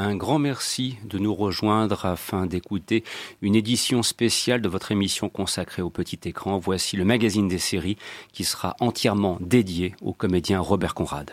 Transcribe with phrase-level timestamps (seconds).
[0.00, 3.02] Un grand merci de nous rejoindre afin d'écouter
[3.42, 6.56] une édition spéciale de votre émission consacrée au petit écran.
[6.56, 7.96] Voici le magazine des séries
[8.32, 11.32] qui sera entièrement dédié au comédien Robert Conrad.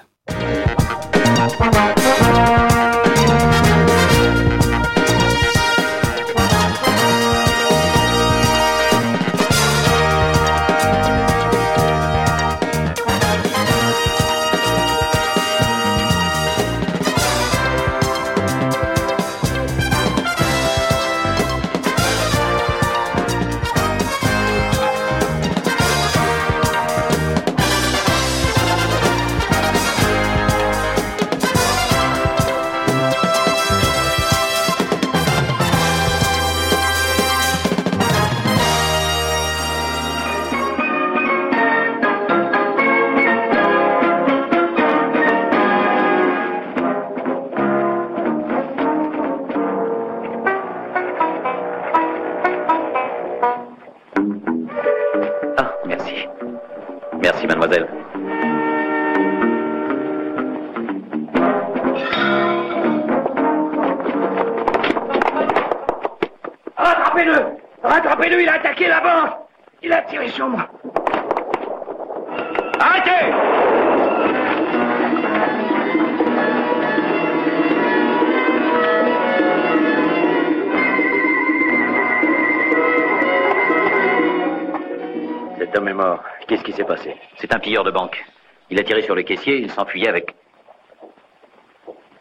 [89.26, 90.34] Caissier, il s'enfuyait avec.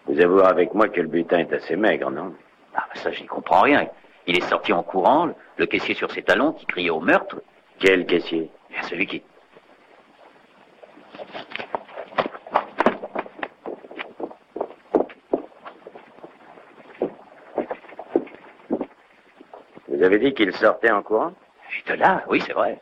[0.07, 2.35] Vous avouez avec moi que le butin est assez maigre, non?
[2.75, 3.89] Ah, ça, j'y comprends rien.
[4.27, 7.41] Il est sorti en courant, le caissier sur ses talons, qui criait au meurtre.
[7.79, 8.51] Quel caissier?
[8.83, 9.23] Celui qui.
[19.89, 21.33] Vous avez dit qu'il sortait en courant?
[21.87, 22.81] De là, oui, c'est vrai.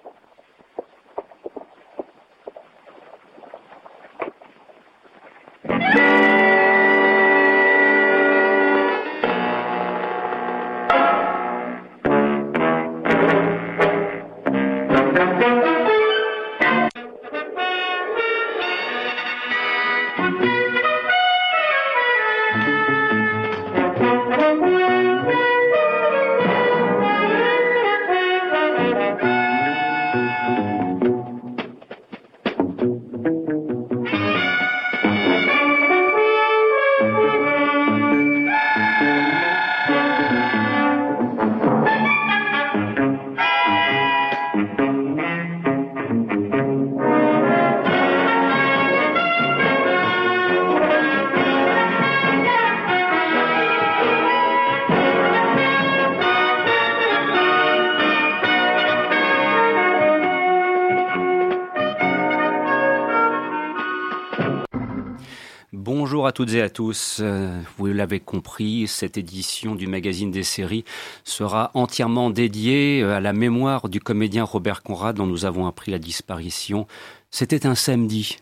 [66.33, 67.19] À toutes et à tous.
[67.21, 70.83] Euh, vous l'avez compris, cette édition du magazine des séries
[71.25, 75.91] sera entièrement dédiée euh, à la mémoire du comédien Robert Conrad dont nous avons appris
[75.91, 76.87] la disparition.
[77.31, 78.39] C'était un samedi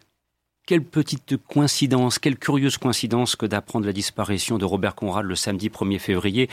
[0.71, 5.69] quelle petite coïncidence, quelle curieuse coïncidence que d'apprendre la disparition de Robert Conrad le samedi
[5.69, 6.49] 1er février.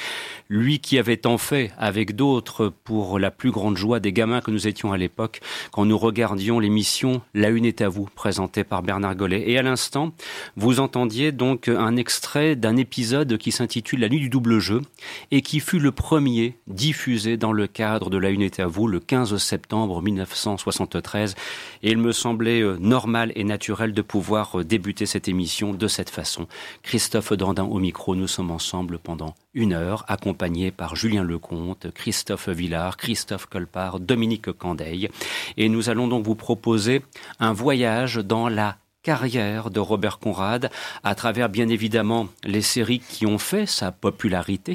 [0.49, 4.49] Lui qui avait tant fait avec d'autres pour la plus grande joie des gamins que
[4.49, 5.39] nous étions à l'époque
[5.71, 9.43] quand nous regardions l'émission La Une est à vous, présentée par Bernard Gollet.
[9.51, 10.13] Et à l'instant,
[10.55, 14.81] vous entendiez donc un extrait d'un épisode qui s'intitule La nuit du double jeu
[15.29, 18.87] et qui fut le premier diffusé dans le cadre de La Une est à vous
[18.87, 21.35] le 15 septembre 1973.
[21.83, 25.87] Et il me semblait euh, normal et naturel de pouvoir euh, débuter cette émission de
[25.87, 26.47] cette façon.
[26.83, 32.49] Christophe Dandin au micro, nous sommes ensemble pendant une heure, accompagnés par Julien Lecomte, Christophe
[32.49, 35.09] Villard, Christophe Colpart, Dominique Candeille.
[35.57, 37.01] Et nous allons donc vous proposer
[37.39, 40.69] un voyage dans la carrière de Robert Conrad
[41.05, 44.73] à travers bien évidemment les séries qui ont fait sa popularité.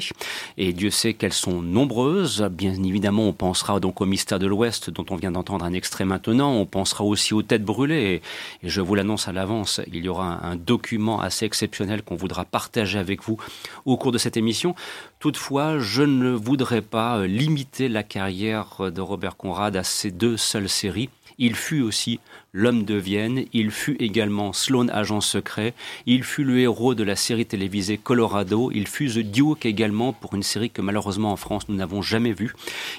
[0.57, 2.41] Et Dieu sait qu'elles sont nombreuses.
[2.51, 6.05] Bien évidemment on pensera donc au mystère de l'Ouest dont on vient d'entendre un extrait
[6.05, 6.51] maintenant.
[6.51, 8.23] On pensera aussi aux têtes brûlées.
[8.63, 12.43] Et, je vous l'annonce à l'avance il y aura un, document assez exceptionnel qu'on voudra
[12.43, 13.37] partager avec vous
[13.85, 14.73] au cours de cette émission.
[15.19, 20.69] Toutefois je ne voudrais pas limiter la carrière de Robert Conrad à ces deux seules
[20.69, 22.19] séries Il fut aussi
[22.53, 25.73] l'homme de Vienne, il fut également Sloan agent secret,
[26.05, 30.35] il fut le héros de la série télévisée Colorado, il fut The Duke également pour
[30.35, 32.53] une série que malheureusement en France nous n'avons jamais vue.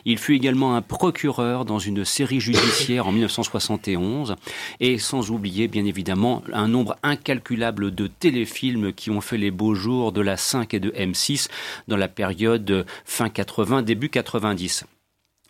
[0.04, 4.34] Il fut également un procureur dans une série judiciaire en 1971
[4.80, 9.74] et sans oublier bien évidemment un nombre incalculable de téléfilms qui ont fait les beaux
[9.74, 11.48] jours de la 5 et de M6
[11.86, 14.84] dans la période fin 80 début 90.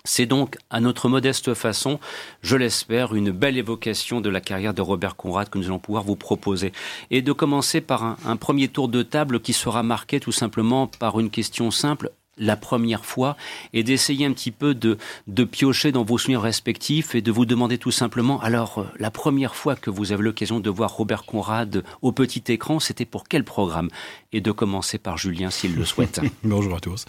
[0.07, 1.99] C'est donc, à notre modeste façon,
[2.43, 6.05] je l'espère, une belle évocation de la carrière de Robert Conrad que nous allons pouvoir
[6.05, 6.73] vous proposer.
[7.11, 11.19] Et de commencer par un, premier tour de table qui sera marqué tout simplement par
[11.21, 13.37] une question simple la première fois
[13.73, 17.47] et d'essayer un petit peu de, de piocher dans vos souvenirs respectifs et de vous
[17.47, 21.25] demander tout simplement, alors, euh, la première fois que vous avez l'occasion de voir Robert
[21.25, 23.89] Conrad au petit écran, c'était pour quel programme?
[24.37, 26.21] Et de commencer par Julien s'il le souhaite.
[26.43, 27.05] Bonjour à tous.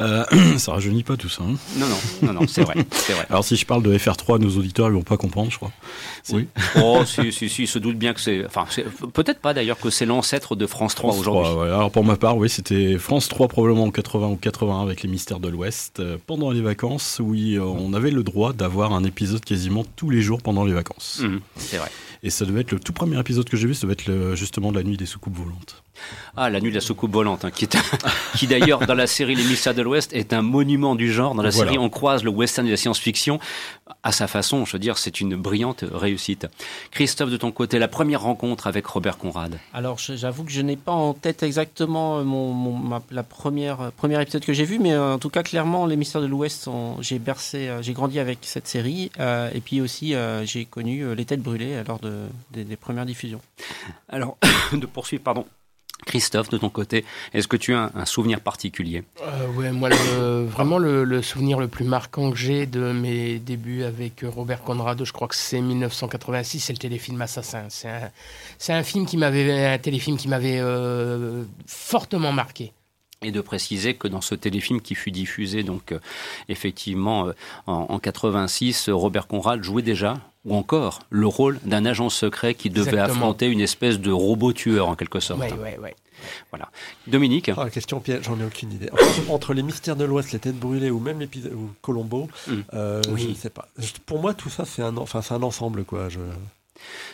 [0.00, 0.24] Euh,
[0.58, 1.44] ça rajeunit pas tout ça.
[1.44, 4.58] Hein non, non, non, non c'est vrai, vrai, Alors si je parle de FR3, nos
[4.58, 5.70] auditeurs ils vont pas comprendre, je crois.
[6.32, 6.48] Oui.
[6.82, 8.44] Oh, si, si, si, ils se doutent bien que c'est...
[8.44, 8.66] Enfin,
[9.12, 11.52] peut-être pas d'ailleurs que c'est l'ancêtre de France 3 aujourd'hui.
[11.52, 11.66] Ouais.
[11.68, 15.08] Alors pour ma part, oui, c'était France 3 probablement en 80 ou 80 avec les
[15.08, 17.20] mystères de l'Ouest euh, pendant les vacances.
[17.22, 20.72] Oui, euh, on avait le droit d'avoir un épisode quasiment tous les jours pendant les
[20.72, 21.20] vacances.
[21.22, 21.90] Mmh, c'est vrai.
[22.24, 24.34] Et ça devait être le tout premier épisode que j'ai vu, ça devait être le,
[24.34, 25.83] justement la nuit des soucoupes volantes.
[26.36, 27.76] Ah, la nuit de la soucoupe volante, hein, qui, est
[28.36, 31.34] qui d'ailleurs dans la série Les Mystères de l'Ouest est un monument du genre.
[31.34, 33.38] Dans la série, on croise le western de la science-fiction
[34.02, 34.64] à sa façon.
[34.64, 36.46] Je veux dire, c'est une brillante réussite.
[36.90, 39.58] Christophe, de ton côté, la première rencontre avec Robert Conrad.
[39.72, 43.80] Alors, j'avoue que je n'ai pas en tête exactement euh, mon, mon ma, la première
[43.80, 46.26] euh, premier épisode que j'ai vu, mais euh, en tout cas, clairement, Les Mystères de
[46.26, 46.68] l'Ouest,
[47.00, 51.24] j'ai bercé, j'ai grandi avec cette série, euh, et puis aussi euh, j'ai connu Les
[51.24, 53.40] Têtes brûlées lors de, des, des premières diffusions.
[54.08, 54.36] Alors,
[54.72, 55.46] de poursuivre, pardon.
[56.04, 59.04] Christophe, de ton côté, est-ce que tu as un, souvenir particulier?
[59.22, 59.90] Euh, Ouais, moi,
[60.46, 65.12] vraiment le, souvenir le plus marquant que j'ai de mes débuts avec Robert Conrad, je
[65.12, 67.64] crois que c'est 1986, c'est le téléfilm Assassin.
[67.68, 68.10] C'est un,
[68.58, 72.72] c'est un film qui m'avait, un téléfilm qui m'avait euh, fortement marqué
[73.24, 75.98] et de préciser que dans ce téléfilm qui fut diffusé donc euh,
[76.48, 77.32] effectivement euh,
[77.66, 82.68] en, en 86, Robert Conrad jouait déjà ou encore le rôle d'un agent secret qui
[82.68, 83.14] devait Exactement.
[83.16, 85.40] affronter une espèce de robot tueur en quelque sorte.
[85.40, 85.96] Ouais, ouais, ouais.
[86.50, 86.70] Voilà.
[87.06, 88.90] Dominique Ah, la question piège, j'en ai aucune idée.
[88.92, 92.52] Entre, entre les mystères de l'Ouest, les têtes brûlées ou même l'épisode ou Colombo, Mm.
[92.74, 93.22] euh, Oui.
[93.22, 93.68] je ne sais pas.
[94.04, 96.10] Pour moi, tout ça, c'est un, enfin, c'est un ensemble, quoi.
[96.10, 96.20] Je...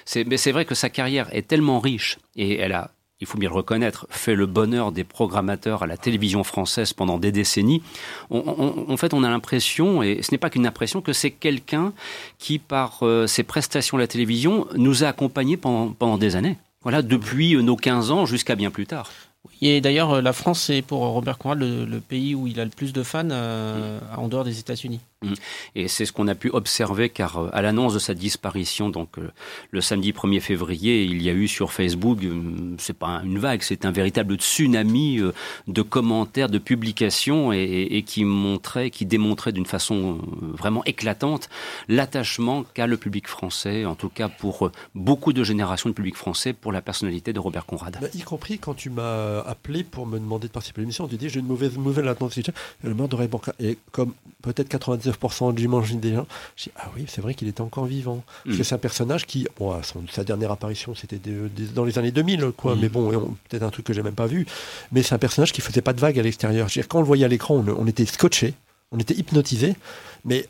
[0.05, 2.91] C'est, mais c'est vrai que sa carrière est tellement riche et elle a,
[3.21, 7.19] il faut bien le reconnaître, fait le bonheur des programmateurs à la télévision française pendant
[7.19, 7.83] des décennies.
[8.31, 8.43] On-
[8.89, 11.93] on- en fait, on a l'impression, et ce n'est pas qu'une impression, que c'est quelqu'un
[12.39, 16.57] qui, par euh, ses prestations à la télévision, nous a accompagnés pendant, pendant des années.
[16.83, 19.11] Voilà, depuis euh, nos 15 ans jusqu'à bien plus tard.
[19.63, 22.65] Et d'ailleurs, euh, la France, c'est pour Robert Conrad le, le, pays où il a
[22.65, 25.01] le plus de fans euh, en dehors des États-Unis.
[25.75, 29.19] Et c'est ce qu'on a pu observer car euh, à l'annonce de sa disparition, donc
[29.19, 29.31] euh,
[29.71, 32.41] le samedi 1er février, il y a eu sur Facebook, euh,
[32.79, 35.21] c'est pas une vague, c'est un véritable tsunami
[35.69, 41.51] de commentaires, de publications et, et- qui montrait, qui démontrait d'une façon vraiment éclatante
[41.89, 46.55] l'attachement qu'a le public français, en tout cas pour beaucoup de générations de public français,
[46.55, 47.99] pour la personnalité de Robert Conrad.
[48.01, 51.17] Bah, y compris quand tu m'as appelé pour me demander de participer à l'émission, tu
[51.19, 52.17] dis j'ai une mauvaise nouvelle à.
[52.83, 53.29] Le meurtre de Ray.
[53.59, 54.13] Et comme
[54.43, 54.69] peut-être
[55.12, 56.27] 99% du mange des gens,
[56.57, 58.23] j'ai dit ah oui, c'est vrai qu'il était encore vivant.
[58.45, 58.59] Parce Mm.
[58.59, 59.75] que c'est un personnage qui, bon,
[60.11, 61.21] sa dernière apparition, c'était
[61.75, 62.75] dans les années 2000, quoi.
[62.75, 62.79] Mm.
[62.81, 64.47] Mais bon, on- peut-être un truc que j'ai même pas vu.
[64.93, 66.69] Mais c'est un personnage qui faisait pas de vagues à l'extérieur.
[66.69, 68.55] Je Quand on le voyait à l'écran, on, on était scotché,
[68.93, 69.75] on était hypnotisé.
[70.25, 70.47] Mais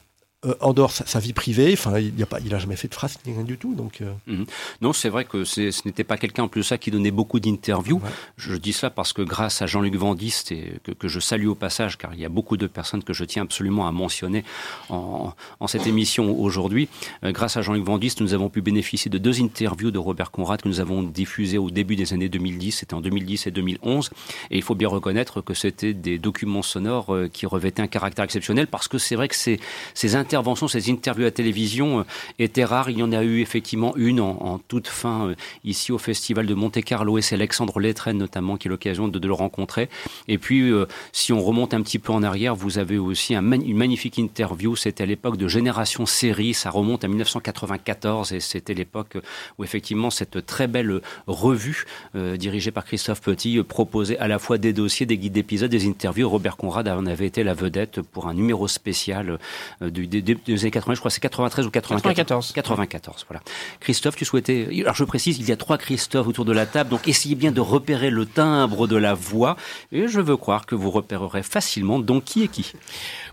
[0.47, 2.77] euh, en dehors sa, sa vie privée, enfin, il n'y a pas, il a jamais
[2.77, 3.75] fait de phrase rien du tout.
[3.75, 4.45] Donc, euh,
[4.81, 7.41] Non, c'est vrai que ce n'était pas quelqu'un en plus de ça qui donnait beaucoup
[7.41, 8.01] d'interviews.
[8.03, 8.11] Ouais.
[8.39, 11.55] Je dis cela parce que grâce à Jean-Luc Vandiste, et que, que je salue au
[11.55, 14.45] passage, car il y a beaucoup de personnes que je tiens absolument à mentionner
[14.89, 16.89] en, en cette émission aujourd'hui,
[17.23, 20.63] euh, grâce à Jean-Luc Vandiste, nous avons pu bénéficier de deux interviews de Robert Conrad
[20.63, 24.11] que nous avons diffusées au début des années 2010, c'était en 2010 et 2011,
[24.51, 28.25] et il faut bien reconnaître que c'était des documents sonores euh, qui revêtaient un caractère
[28.25, 29.61] exceptionnel parce que c'est vrai que ces,
[29.93, 32.03] ces interventions, ces interviews à télévision euh,
[32.39, 32.89] étaient rares.
[32.89, 35.35] Il y en a eu effectivement une en, toute fin euh,
[35.65, 39.35] ici au Festival de Monte-Carlo et c'est Alexandre Letren notamment qui a l'occasion de, le
[39.35, 39.89] rencontrer.
[40.29, 43.77] Et puis, euh, si on remonte un petit peu en arrière, vous avez aussi une
[43.77, 44.77] magnifique interview.
[44.77, 46.55] C'était à l'époque de Génération Série.
[46.55, 49.19] Ça remonte à 1994 et c'était l'époque
[49.59, 51.85] où effectivement cette très belle revue
[52.15, 56.29] dirigée par Christophe Petit proposait à la fois des dossiers, des guides d'épisodes, des interviews.
[56.29, 59.39] Robert Conrad en avait été la vedette pour un numéro spécial
[59.83, 62.53] euh, du, des, des années 80, je crois c'est 93 ou 94.
[62.53, 62.53] 94.
[62.53, 63.43] 94, voilà.
[63.81, 64.69] Christophe, tu souhaitais.
[64.81, 67.53] Alors je précise, il y a trois Christophe autour de la table, donc essayez bien
[67.53, 69.57] de repérer le timbre de la voix.
[69.93, 72.73] Et je veux croire que vous repérerez facilement donc qui est qui.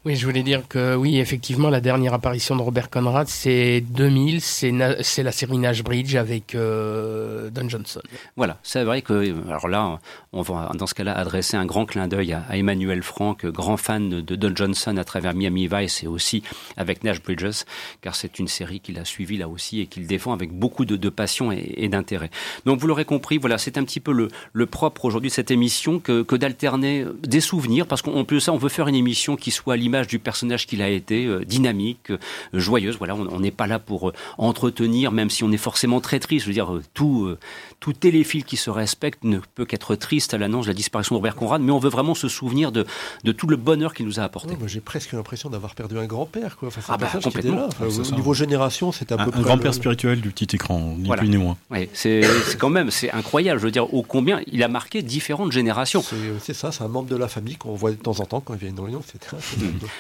[0.06, 4.42] Oui, je voulais dire que oui, effectivement, la dernière apparition de Robert Conrad, c'est 2000,
[4.42, 8.02] c'est c'est la série Nash Bridge avec euh, Don Johnson.
[8.36, 10.00] Voilà, c'est vrai que, alors là,
[10.34, 14.10] on va dans ce cas-là adresser un grand clin d'œil à, Emmanuel Frank, grand fan
[14.10, 16.44] de, Don Johnson à travers Miami Vice et aussi
[16.78, 17.64] avec Nash Bridges,
[18.02, 21.10] car c'est une série qu'il a suivie là aussi et qu'il défend avec beaucoup de,
[21.10, 22.30] passion et, et d'intérêt.
[22.66, 25.52] Donc vous l'aurez compris, voilà, c'est un petit peu le, le propre aujourd'hui de cette
[25.52, 29.36] émission que, que d'alterner des souvenirs, parce qu'on peut ça, on veut faire une émission
[29.36, 32.18] qui soit à l'image du personnage qu'il a été, euh, dynamique, euh,
[32.54, 32.98] joyeuse.
[33.00, 36.44] Voilà, on n'est pas là pour euh, entretenir, même si on est forcément très triste.
[36.44, 37.38] Je veux dire, euh, tout, euh,
[37.80, 41.18] tout téléfilm qui se respecte ne peut qu'être triste à l'annonce de la disparition de
[41.18, 42.86] Robert Conrad, mais on veut vraiment se souvenir de,
[43.24, 44.56] de tout le bonheur qu'il nous a apporté.
[44.68, 46.58] J'ai presque l'impression d'avoir perdu un grand-père.
[46.58, 46.68] quoi.
[46.68, 47.56] Enfin, Ah bah, complètement.
[47.56, 47.66] là.
[47.68, 48.16] Enfin, C'est au ça.
[48.16, 51.22] niveau génération, c'est Un, peu un grand-père le- spirituel du petit écran, ni Voilà.
[51.22, 51.58] plus ni moins.
[51.72, 53.60] Ouais, c'est c'est quand même, c'est incroyable.
[53.60, 56.02] Je veux dire, ô combien il a marqué différentes générations.
[56.02, 58.42] C'est c'est ça, c'est un membre de la famille qu'on voit de temps en temps
[58.42, 59.36] quand il vient une réunion, etc.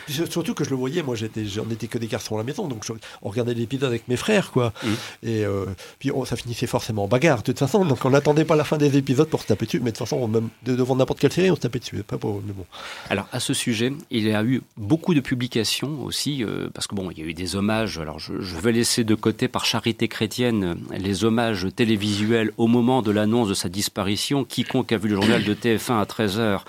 [0.05, 2.38] Puis c'est- Surtout que je le voyais, moi j'étais, j'en étais que des garçons à
[2.39, 4.72] la maison, donc je- on regardait l'épisode avec mes frères, quoi.
[4.84, 4.96] Mhm.
[5.24, 5.65] Et euh,
[6.00, 8.63] puis on- ça finissait forcément en bagarre, de toute façon, donc on n'attendait pas la
[8.63, 10.96] fin des épisodes pour se taper dessus, mais de toute façon, on- même de- devant
[10.96, 12.03] n'importe quelle série, on se tapait dessus.
[12.03, 12.65] Pas pour, mais bon.
[13.10, 16.96] Alors à ce sujet, il y a eu beaucoup de publications aussi, euh, parce que
[16.96, 17.98] bon, il y a eu des hommages.
[17.98, 23.01] Alors je, je vais laisser de côté par charité chrétienne les hommages télévisuels au moment
[23.01, 24.43] de l'annonce de sa disparition.
[24.43, 26.65] Quiconque a vu le journal de TF1 à 13h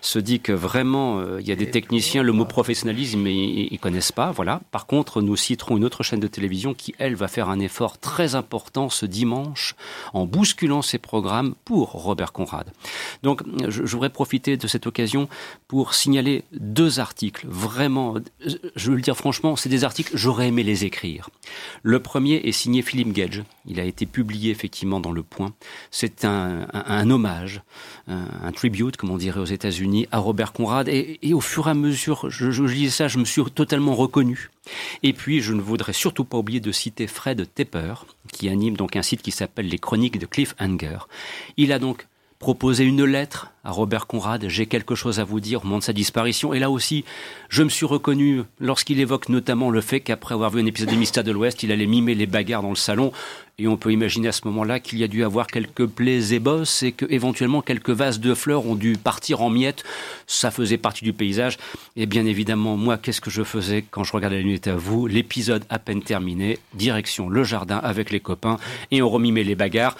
[0.00, 3.78] se dit que vraiment euh, il y a des techniciens, le mot professionnalisme, ils, ils
[3.78, 4.30] connaissent pas.
[4.32, 4.60] Voilà.
[4.70, 7.98] Par contre, nous citerons une autre chaîne de télévision qui elle va faire un effort
[7.98, 9.74] très important ce dimanche
[10.12, 12.70] en bousculant ses programmes pour Robert Conrad.
[13.22, 15.28] Donc, je, voudrais profiter de cette occasion
[15.66, 17.46] pour signaler deux articles.
[17.48, 18.14] Vraiment,
[18.76, 21.30] je veux le dire franchement, c'est des articles, j'aurais aimé les écrire.
[21.82, 23.42] Le premier est signé Philippe Gage.
[23.66, 25.52] Il a été publié effectivement dans Le Point.
[25.90, 27.62] C'est un, hommage,
[28.06, 30.88] un, un tribute, comme on dirait aux États-Unis, à Robert Conrad.
[30.88, 34.50] Et, et au fur et à mesure, je, je ça, je me suis totalement reconnu.
[35.02, 37.94] Et puis, je ne voudrais surtout pas oublier de citer Fred Tepper,
[38.32, 40.98] qui anime donc un site qui s'appelle Les Chroniques de Cliffhanger.
[41.56, 42.06] Il a donc
[42.38, 44.48] proposé une lettre à Robert Conrad.
[44.48, 46.54] J'ai quelque chose à vous dire au moment de sa disparition.
[46.54, 47.04] Et là aussi,
[47.48, 50.96] je me suis reconnu lorsqu'il évoque notamment le fait qu'après avoir vu un épisode des
[50.96, 53.12] Mystères de l'Ouest, il allait mimer les bagarres dans le salon.
[53.58, 56.38] Et on peut imaginer à ce moment-là qu'il y a dû avoir quelques plaies et
[56.38, 59.82] bosses et que éventuellement quelques vases de fleurs ont dû partir en miettes.
[60.28, 61.58] Ça faisait partie du paysage.
[61.96, 65.08] Et bien évidemment, moi, qu'est-ce que je faisais quand je regardais la nuit à vous
[65.08, 68.58] L'épisode à peine terminé, direction le jardin avec les copains
[68.92, 69.96] et on remimait les bagarres.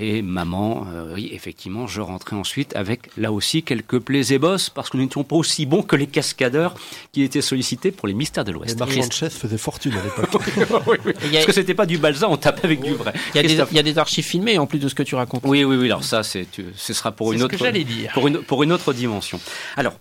[0.00, 4.70] Et maman, euh, oui, effectivement, je rentrais ensuite avec là aussi quelques plaies et bosses
[4.70, 6.74] parce que nous n'étions pas aussi bons que les cascadeurs
[7.12, 8.78] qui étaient sollicités pour les mystères de Les l'Ouest.
[8.78, 10.42] marchands Et- de chaises faisaient fortune à l'époque.
[10.56, 13.12] Y, a- Parce que c'était pas du balsa, on tapait avec du vrai.
[13.34, 13.68] il y a des- Christophe.
[13.72, 15.42] il y a des archives filmées en plus de ce que tu racontes.
[15.44, 15.86] Oui, oui, oui.
[15.86, 18.12] Alors ça, c'est, tu- ce sera pour une ce autre, que j'allais dire.
[18.14, 19.40] pour une, pour une autre dimension.
[19.76, 19.94] Alors,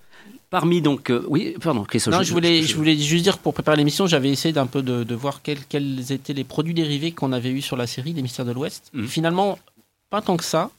[0.51, 2.13] parmi donc, euh, oui, pardon, Christophe.
[2.13, 5.04] Non, je voulais, je voulais juste dire pour préparer l'émission, j'avais essayé d'un peu de,
[5.04, 8.22] de voir quels, quels étaient les produits dérivés qu'on avait eu sur la série des
[8.22, 8.92] Mystères de l'Ouest.
[8.94, 9.08] Mhm.
[9.08, 9.58] Finalement,
[10.10, 10.70] pas tant que ça.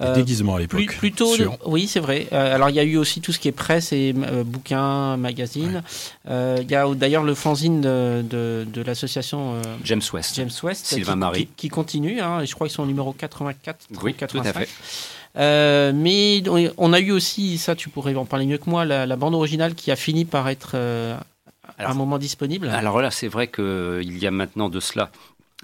[0.00, 0.96] Euh, déguisements à plus- l'époque.
[0.96, 1.56] plutôt, sûr.
[1.66, 2.26] oui, c'est vrai.
[2.32, 5.16] Euh, alors, il y a eu aussi tout ce qui est presse et euh, bouquins,
[5.16, 5.82] magazines.
[6.28, 10.34] Euh, Il y a d'ailleurs le fanzine de, de, de l'association euh, James West.
[10.34, 11.46] James West Sylvain qui, Marie.
[11.46, 12.20] qui, qui continue.
[12.20, 14.42] hein, et je crois qu'ils sont au numéro 84, Oui, 85.
[14.42, 14.68] tout à fait.
[15.36, 16.42] Euh, mais
[16.76, 19.34] on- a eu aussi, ça tu pourrais en parler mieux que moi, la, la bande
[19.34, 21.16] originale qui a fini par être euh,
[21.78, 22.68] à Alors- un moment disponible.
[22.68, 25.10] Alors là, c'est vrai qu'il y a maintenant de cela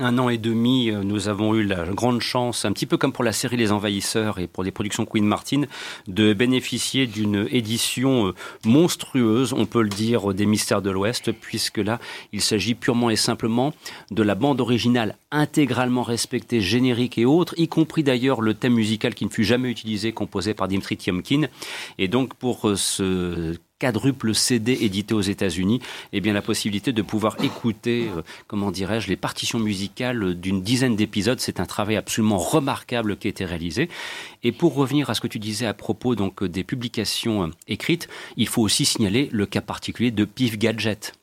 [0.00, 3.12] un an et demi, euh, nous avons eu la grande chance, un petit peu comme
[3.12, 5.62] pour la série Les Envahisseurs et pour les productions Queen Martin,
[6.08, 11.78] de bénéficier d'une édition euh, monstrueuse, on peut le dire, des Mystères de l'Ouest, puisque
[11.78, 12.00] là,
[12.32, 13.74] il s'agit purement et simplement
[14.10, 19.14] de la bande originale intégralement respectée, générique et autres, y compris d'ailleurs le thème musical
[19.14, 21.48] qui ne fut jamais utilisé, composé par Dimitri Tiomkin.
[21.98, 25.80] Et donc, pour euh, ce quadruple CD édité aux États-Unis,
[26.12, 30.94] eh bien la possibilité de pouvoir écouter, euh, comment dirais-je, les partitions musicales d'une dizaine
[30.94, 33.88] d'épisodes, c'est un travail absolument remarquable qui a été réalisé.
[34.44, 38.08] Et pour revenir à ce que tu disais à propos donc des publications euh, écrites,
[38.36, 41.14] il faut aussi signaler le cas particulier de Pif Gadget.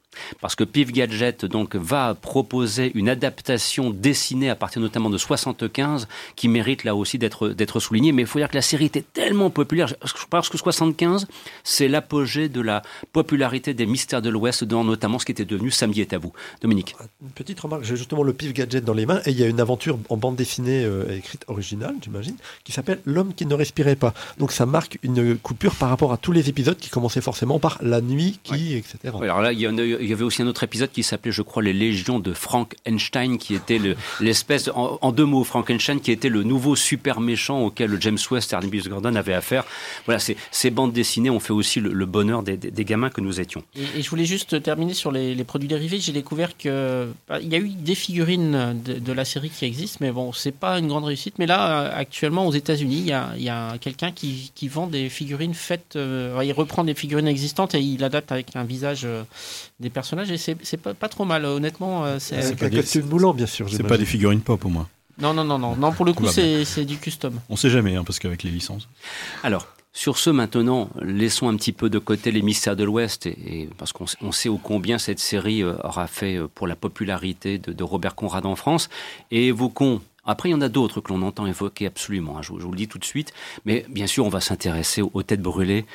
[0.42, 6.08] Parce que Pif Gadget donc va proposer une adaptation dessinée à partir notamment de 75
[6.36, 8.12] qui mérite là aussi d'être d'être soulignée.
[8.12, 9.88] Mais il faut dire que la série était tellement populaire.
[9.88, 11.28] Je pense que 75
[11.64, 12.82] c'est l'apogée de la
[13.14, 16.34] popularité des Mystères de l'Ouest dans notamment ce qui était devenu Samedi est à vous.
[16.62, 16.96] Dominique.
[17.22, 19.48] Une petite remarque, j'ai justement le pif gadget dans les mains et il y a
[19.48, 23.96] une aventure en bande dessinée euh, écrite originale, j'imagine, qui s'appelle L'homme qui ne respirait
[23.96, 24.14] pas.
[24.38, 27.78] Donc ça marque une coupure par rapport à tous les épisodes qui commençaient forcément par
[27.82, 29.14] la nuit qui, etc.
[29.22, 31.34] Alors là, il y en a il y avait aussi un autre épisode qui s'appelait,
[31.34, 33.80] je crois, Les Légions de Frankenstein, qui était
[34.22, 38.56] l'espèce, en, deux mots, Frankenstein, qui était le nouveau super méchant auquel James West et
[38.56, 39.66] Arnie Gordon avaient affaire.
[40.06, 40.22] Voilà,
[40.52, 43.64] ces bandes dessinées ont fait aussi le, bonheur des, gamins que nous étions.
[43.76, 46.00] Et, je voulais juste terminer sur les, produits dérivés.
[46.00, 50.12] J'ai découvert que bah, y a eu des figurines de, la série qui existent, mais
[50.12, 51.38] bon, c'est pas une grande réussite.
[51.38, 53.04] Mais là, actuellement, aux États-Unis,
[53.36, 55.98] il y a, quelqu'un qui, vend des figurines faites.
[55.98, 59.24] Euh, il reprend des figurines existantes et il adapte avec un visage euh,
[59.90, 62.06] personnages et c'est pas, pas trop mal, honnêtement.
[62.06, 63.70] Euh, c'est pas des costume moulant, bien sûr.
[63.70, 64.88] C'est pas des figurines pop au moins.
[65.20, 65.76] Non, non, non, non.
[65.76, 67.40] Non, pour le coup, c'est du custom.
[67.50, 68.88] On sait jamais, hein, parce qu'avec les licences.
[69.44, 73.68] Alors, sur ce, maintenant, laissons un petit peu de côté les mystères de l'Ouest, et,
[73.78, 78.14] parce qu'on sait ô combien cette série euh, aura fait pour la popularité de, Robert
[78.14, 78.90] Conrad en France,
[79.32, 82.52] et évoquons après, il y en a d'autres que l'on entend évoquer absolument, hein, je,
[82.52, 83.34] vous le dis tout de suite.
[83.64, 85.86] Mais bien sûr, on va s'intéresser aux, têtes brûlées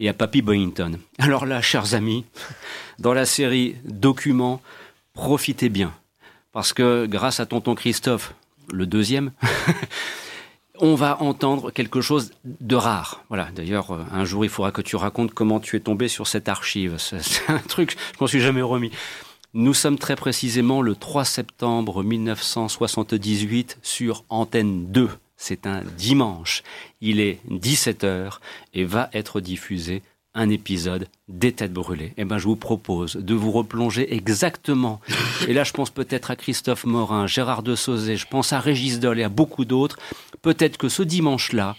[0.00, 0.98] et à Papy Boyington.
[1.18, 2.24] Alors là, chers amis,
[2.98, 4.60] dans la série Documents,
[5.12, 5.92] profitez bien.
[6.52, 8.34] Parce que grâce à tonton Christophe,
[8.72, 9.30] le deuxième,
[10.80, 13.22] on va entendre quelque chose de rare.
[13.28, 13.50] Voilà.
[13.54, 16.48] D'ailleurs, euh, un jour, il faudra que tu racontes comment tu es tombé sur cette
[16.48, 16.96] archive.
[16.98, 18.90] C'est un truc, je m'en suis jamais remis.
[19.52, 26.62] Nous sommes très précisément le 3 septembre 1978 sur Antenne 2 c'est un dimanche.
[27.00, 28.34] Il est 17h
[28.74, 30.02] et va être diffusé
[30.34, 32.12] un épisode des têtes brûlées.
[32.16, 35.00] Eh ben, je vous propose de vous replonger exactement.
[35.48, 39.00] Et là, je pense peut-être à Christophe Morin, Gérard de Sauzet, je pense à Régis
[39.00, 39.98] Doll et à beaucoup d'autres.
[40.42, 41.74] Peut-être que ce dimanche-là,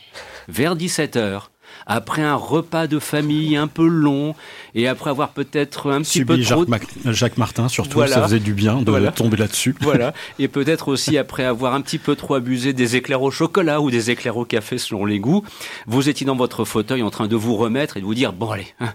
[0.50, 1.44] vers 17h,
[1.86, 4.36] après un repas de famille un peu long
[4.76, 6.66] et après avoir peut-être un petit peu trop...
[6.66, 9.76] Jacques, Jacques Martin, surtout, ça faisait du bien de tomber là-dessus.
[9.82, 13.82] Voilà, et peut-être aussi après avoir un petit peu trop abusé des éclairs au chocolat
[13.82, 15.44] ou des éclairs au café selon les goûts,
[15.88, 18.52] vous étiez dans votre fauteuil en train de vous remettre et de vous dire, bon
[18.52, 18.94] allez, hein,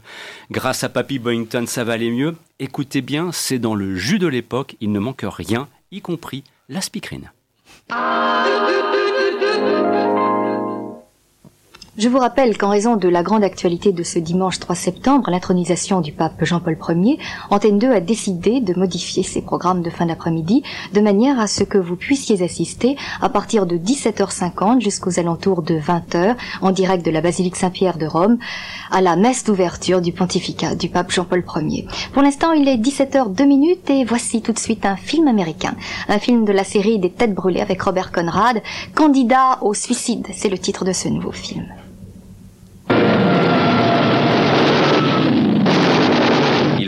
[0.51, 2.35] grâce à Papy Boyington, ça va aller mieux.
[2.59, 6.81] Écoutez bien, c'est dans le jus de l'époque, il ne manque rien, y compris la
[6.81, 7.33] speakerine.
[11.99, 16.03] Je vous rappelle qu'en raison de la grande actualité de ce dimanche 3 septembre, l'intronisation
[16.03, 20.63] du pape Jean-Paul Ier, Antenne 2 a décidé de modifier ses programmes de fin d'après-midi
[20.93, 25.79] de manière à ce que vous puissiez assister à partir de 17h50 jusqu'aux alentours de
[25.79, 28.37] 20h en direct de la basilique Saint-Pierre de Rome
[28.91, 31.87] à la messe d'ouverture du pontificat du pape Jean-Paul Ier.
[32.13, 35.75] Pour l'instant, il est 17h 2 minutes et voici tout de suite un film américain,
[36.11, 38.61] un film de la série des têtes brûlées avec Robert Conrad,
[38.95, 41.65] Candidat au suicide, c'est le titre de ce nouveau film.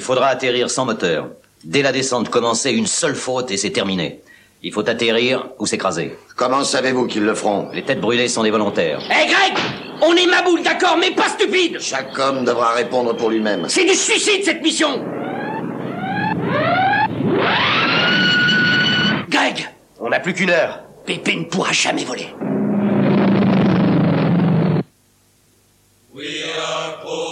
[0.09, 1.29] Faudra atterrir sans moteur.
[1.65, 4.23] Dès la descente commencée, une seule faute et c'est terminé.
[4.63, 6.17] Il faut atterrir ou s'écraser.
[6.35, 9.01] Comment savez-vous qu'ils le feront Les têtes brûlées sont des volontaires.
[9.11, 9.59] Hé Greg
[10.01, 13.67] On est maboule, d'accord, mais pas stupide Chaque homme devra répondre pour lui-même.
[13.69, 15.05] C'est du suicide cette mission
[19.29, 19.69] Greg
[20.01, 20.85] On n'a plus qu'une heure.
[21.05, 22.29] Pépé ne pourra jamais voler.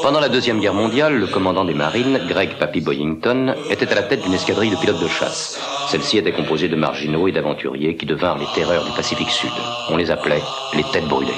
[0.03, 4.03] Pendant la Deuxième Guerre mondiale, le commandant des marines, Greg Papy Boyington, était à la
[4.03, 5.61] tête d'une escadrille de pilotes de chasse.
[5.89, 9.51] Celle-ci était composée de marginaux et d'aventuriers qui devinrent les terreurs du Pacifique Sud.
[9.91, 10.43] On les appelait
[10.75, 11.33] les têtes brûlées.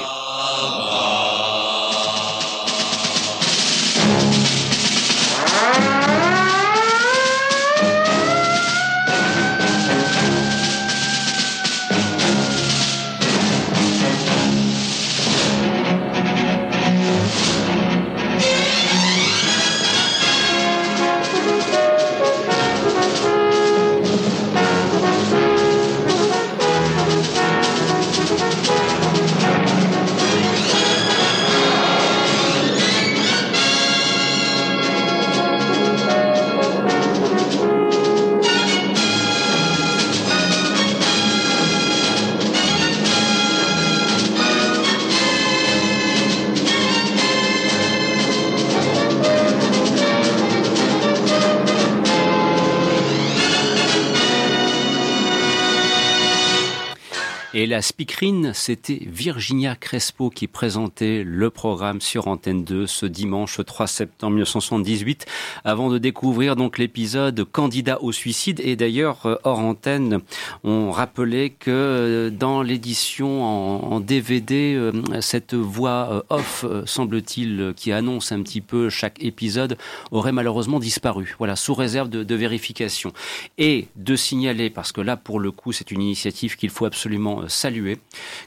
[57.59, 63.59] Et la speakerine, c'était Virginia Crespo qui présentait le programme sur Antenne 2 ce dimanche
[63.65, 65.25] 3 septembre 1978
[65.65, 68.61] avant de découvrir donc l'épisode Candidat au suicide.
[68.63, 70.21] Et d'ailleurs, euh, hors antenne,
[70.63, 78.31] on rappelait que euh, dans l'édition en, DVD, euh, cette voix off, semble-t-il, qui annonce
[78.31, 79.77] un petit peu chaque épisode,
[80.11, 81.35] aurait malheureusement disparu.
[81.39, 83.11] Voilà, sous réserve de, de vérification.
[83.57, 87.48] Et de signaler, parce que là, pour le coup, c'est une initiative qu'il faut absolument
[87.49, 87.99] saluer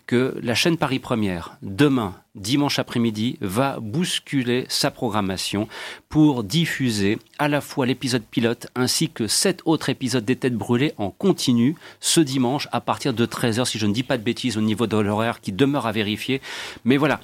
[0.07, 5.69] que la chaîne Paris Première, demain, dimanche après-midi, va bousculer sa programmation
[6.09, 10.95] pour diffuser à la fois l'épisode pilote ainsi que sept autres épisodes des Têtes Brûlées
[10.97, 14.57] en continu ce dimanche à partir de 13h, si je ne dis pas de bêtises
[14.57, 16.41] au niveau de l'horaire qui demeure à vérifier.
[16.85, 17.21] Mais voilà,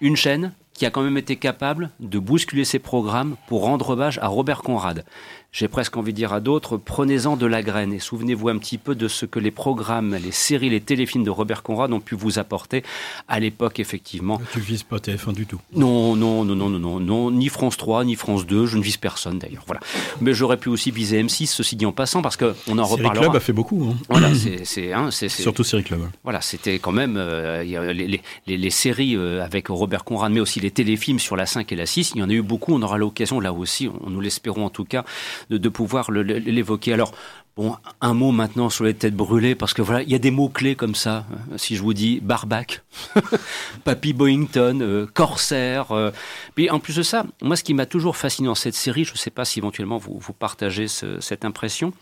[0.00, 4.18] une chaîne qui a quand même été capable de bousculer ses programmes pour rendre hommage
[4.22, 5.04] à Robert Conrad
[5.50, 8.76] j'ai presque envie de dire à d'autres, prenez-en de la graine et souvenez-vous un petit
[8.76, 12.14] peu de ce que les programmes, les séries, les téléfilms de Robert Conrad ont pu
[12.14, 12.82] vous apporter
[13.28, 14.40] à l'époque, effectivement.
[14.52, 17.78] Tu vises pas TF1 du tout Non, non, non, non, non, non, non, ni France
[17.78, 19.62] 3, ni France 2, je ne vise personne d'ailleurs.
[19.66, 19.80] Voilà.
[20.20, 23.24] Mais j'aurais pu aussi viser M6, ceci dit en passant, parce qu'on en Série reparlera.
[23.24, 23.88] Club a fait beaucoup.
[23.90, 23.96] hein.
[24.10, 26.02] Voilà, c'est, c'est, hein, Surtout Série Club.
[26.24, 30.60] voilà, c'était quand même euh, les- les- les séries euh, avec Robert Conrad, mais aussi
[30.60, 32.12] les téléfilms sur la 5 et la 6.
[32.14, 32.74] Il y en a eu beaucoup.
[32.74, 35.04] On aura l'occasion, là aussi, on, nous l'espérons en tout cas,
[35.50, 36.92] de, pouvoir l'évoquer.
[36.92, 37.12] Alors,
[37.56, 40.30] bon, un mot maintenant sur les têtes brûlées, parce que voilà, il y a des
[40.30, 41.26] mots-clés comme ça.
[41.52, 42.82] Euh, Si je vous dis Barbac,
[43.84, 45.92] Papy Boyington, euh, Corsair.
[45.92, 46.10] euh.
[46.54, 49.12] Puis en plus de ça, moi, ce qui m'a toujours fasciné dans cette série, je
[49.12, 51.92] ne sais pas si éventuellement vous, partagez ce- cette impression,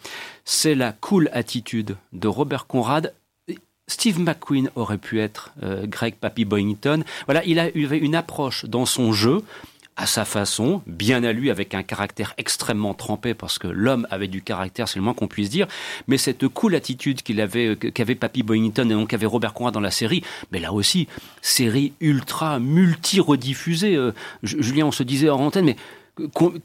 [0.44, 3.12] c'est la cool attitude de Robert Conrad
[3.88, 7.05] Steve McQueen aurait pu être euh, Greg Papy Boyington.
[7.27, 9.44] Voilà, il a eu une approche dans son jeu
[9.96, 14.28] à sa façon, bien à lui, avec un caractère extrêmement trempé, parce que l'homme avait
[14.28, 15.66] du caractère, c'est le moins qu'on puisse dire,
[16.06, 19.80] mais cette cool attitude qu'il avait, qu'avait Papy Boyington et donc qu'avait Robert Conrad dans
[19.80, 21.09] la série, mais là aussi,
[21.40, 23.96] série ultra multi-rediffusée.
[23.96, 25.76] Euh, Ju- Julien, on se disait en antenne, mais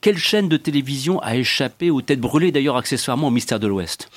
[0.02, 4.10] quelle chaîne de télévision a échappé aux têtes brûlées, d'ailleurs accessoirement au mystère de l'Ouest?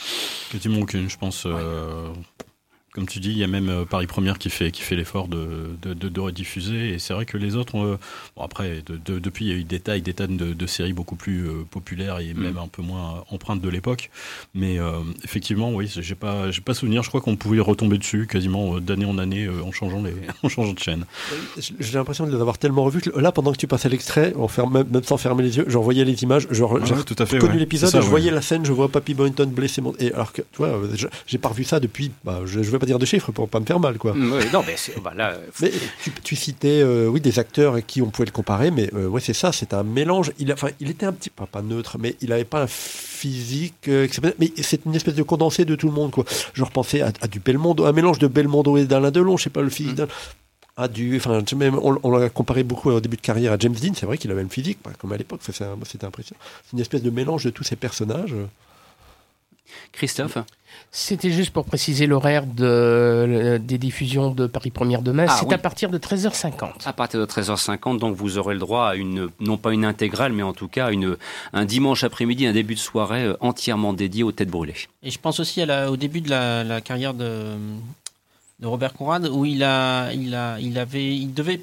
[0.50, 1.44] Quasiment aucune, je pense.
[1.46, 2.08] euh,
[2.94, 5.26] Comme tu dis, il y a même euh, Paris Première qui fait, qui fait l'effort
[5.26, 6.90] de, de, de- de rediffuser.
[6.94, 7.98] Et c'est vrai que les autres, euh,
[8.36, 10.66] bon après, de- de- depuis, il y a eu des tas et des tas de,
[10.66, 14.10] séries beaucoup plus euh, populaires et même un peu moins empreintes de l'époque.
[14.54, 17.02] Mais euh, effectivement, oui, j'ai pas, j'ai pas souvenir.
[17.02, 20.72] Je crois qu'on pouvait retomber dessus quasiment d'année en année en, changeant les, en changeant
[20.72, 21.04] de chaîne.
[21.58, 24.32] J'ai l'impression de les avoir tellement revus que là, pendant que tu passais l'extrait,
[24.70, 26.46] même, même sans fermer les yeux, j'en voyais les images.
[26.52, 26.64] J'ai
[27.04, 27.58] tout à fait, connu ouais.
[27.58, 28.02] l'épisode, je ouais.
[28.04, 29.80] voyais la scène, je vois Papy Boynton blessé.
[29.80, 29.94] Mon...
[29.98, 30.80] Et alors que, tu vois,
[31.26, 32.12] j'ai pas revu ça depuis.
[32.24, 34.12] Bah, je, je vais pas dire de chiffres pour pas me faire mal, quoi.
[34.14, 37.72] Mm, oui, non, mais bah là, euh, Mais tu, tu citais, euh, oui, des acteurs
[37.72, 40.32] avec qui on pouvait le comparer, mais euh, ouais, c'est ça, c'est un mélange.
[40.38, 42.66] Il, a, enfin, il était un petit peu, pas neutre, mais il avait pas un
[42.66, 44.06] physique euh,
[44.38, 46.24] mais c'est une espèce de condensé de tout le monde, quoi.
[46.52, 49.50] Je repensais à, à du Belmondo, un mélange de Belmondo et d'Alain Delon, je sais
[49.50, 50.12] pas, le physique d'Alain.
[50.76, 53.74] À du, enfin, même, on, on l'a comparé beaucoup au début de carrière à James
[53.74, 56.40] Dean, c'est vrai qu'il avait le physique, pas comme à l'époque, c'était impressionnant.
[56.64, 58.34] C'est une espèce de mélange de tous ces personnages.
[59.92, 60.38] Christophe?
[60.96, 65.26] C'était juste pour préciser l'horaire de, euh, des diffusions de Paris Première demain.
[65.28, 65.52] Ah, c'est oui.
[65.52, 66.70] à partir de 13h50.
[66.84, 70.32] À partir de 13h50, donc vous aurez le droit à une, non pas une intégrale,
[70.32, 71.16] mais en tout cas une,
[71.52, 74.74] un dimanche après-midi, un début de soirée euh, entièrement dédié aux têtes brûlées.
[75.02, 77.54] Et je pense aussi à la- au début de la, la carrière de,
[78.60, 81.60] de Robert Conrad, où il a, il a, il avait, il devait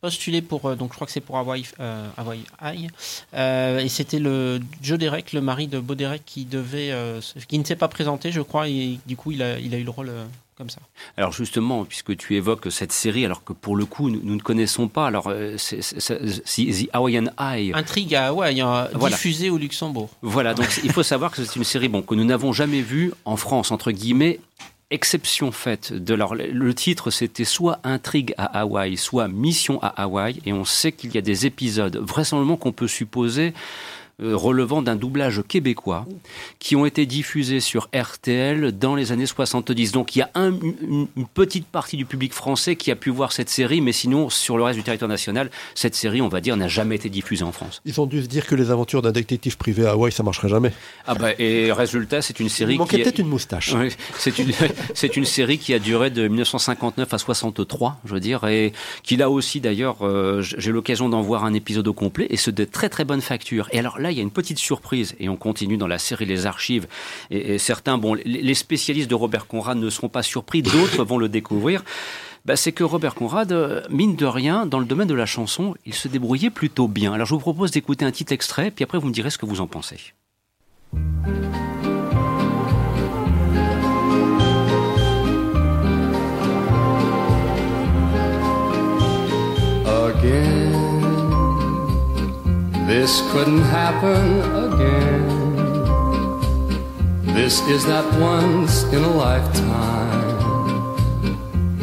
[0.00, 2.90] postuler pour, euh, donc je crois que c'est pour Hawaii, euh, Hawaii High,
[3.34, 7.58] Euh, et c'était le Joe Derek, le mari de Beau Derek, qui devait, euh, qui
[7.58, 9.90] ne s'est pas présenté, je crois, et du coup il a, il a eu le
[9.90, 10.10] rôle
[10.56, 10.80] comme ça.
[11.16, 14.40] Alors justement, puisque tu évoques cette série, alors que pour le coup, nous, nous ne
[14.40, 19.14] connaissons pas, alors c'est, The Hawaiian Eye, Intrigue à Hawaï, hein, Voilà.
[19.16, 20.10] diffusée au Luxembourg.
[20.22, 23.12] Voilà, donc il faut savoir que c'est une série bon, que nous n'avons jamais vue
[23.24, 24.40] en France, entre guillemets,
[24.90, 25.92] exception faite.
[25.92, 30.64] De leur, le titre, c'était soit Intrigue à Hawaï, soit Mission à Hawaï, et on
[30.64, 33.52] sait qu'il y a des épisodes, vraisemblablement qu'on peut supposer,
[34.20, 36.06] relevant d'un doublage québécois,
[36.58, 39.92] qui ont été diffusés sur RTL dans les années 70.
[39.92, 43.10] Donc il y a un- une, une petite partie du public français qui a pu
[43.10, 46.40] voir cette série, mais sinon, sur le reste du territoire national, cette série, on va
[46.40, 47.80] dire, n'a jamais été diffusée en France.
[47.84, 50.48] Ils ont dû se dire que les aventures d'un détective privé à Hawaï, ça marcherait
[50.48, 50.72] jamais.
[51.06, 53.02] Ah bah, et résultat, c'est une série Il manquait qui...
[53.04, 53.72] peut-être une moustache.
[53.74, 54.50] Oui, c'est une,
[54.94, 59.16] c'est une série qui a duré de 1959 à 63, je veux dire, et qui
[59.16, 62.64] là aussi d'ailleurs, euh, j'ai l'occasion d'en voir un épisode au complet, et c'est de
[62.64, 63.68] très très bonne facture.
[63.72, 66.26] Et alors là, il y a une petite surprise, et on continue dans la série
[66.26, 66.86] Les Archives,
[67.30, 71.18] et, certains, bon, les, les spécialistes de Robert Conrad ne seront pas surpris, d'autres vont
[71.18, 71.84] le découvrir.
[72.44, 75.74] Bah, c'est que Robert Conrad, euh, mine de rien, dans le domaine de la chanson,
[75.84, 77.12] il se débrouillait plutôt bien.
[77.12, 79.46] Alors je vous propose d'écouter un petit extrait, puis après vous me direz ce que
[79.46, 80.14] vous en pensez.
[90.18, 90.57] again.
[92.88, 95.28] This couldn't happen again.
[97.34, 100.22] This is that once in a lifetime.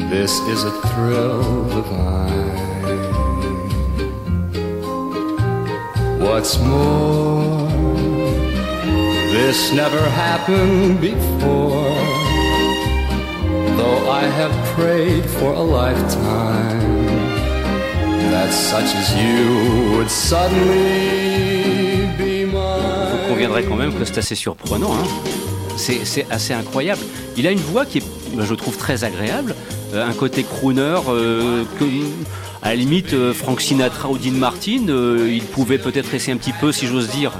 [0.10, 2.58] This is a thrill divine.
[6.22, 7.70] What's more,
[9.32, 11.94] this never happened before.
[13.78, 17.15] Though I have prayed for a lifetime
[18.32, 23.12] that such as you would suddenly be mine.
[23.12, 24.94] Vous conviendrez quand même que c'est assez surprenant.
[24.94, 25.08] Hein
[25.78, 27.02] c'est, assez incroyable.
[27.38, 28.04] Il a une voix qui est,
[28.40, 29.56] je trouve, très agréable.
[29.94, 31.86] Euh, un côté crooner euh, que
[32.66, 36.38] à la limite, euh, Frank Sinatra ou Dean Martin, euh, ils pouvaient peut-être essayer un
[36.38, 37.32] petit peu, si j'ose dire,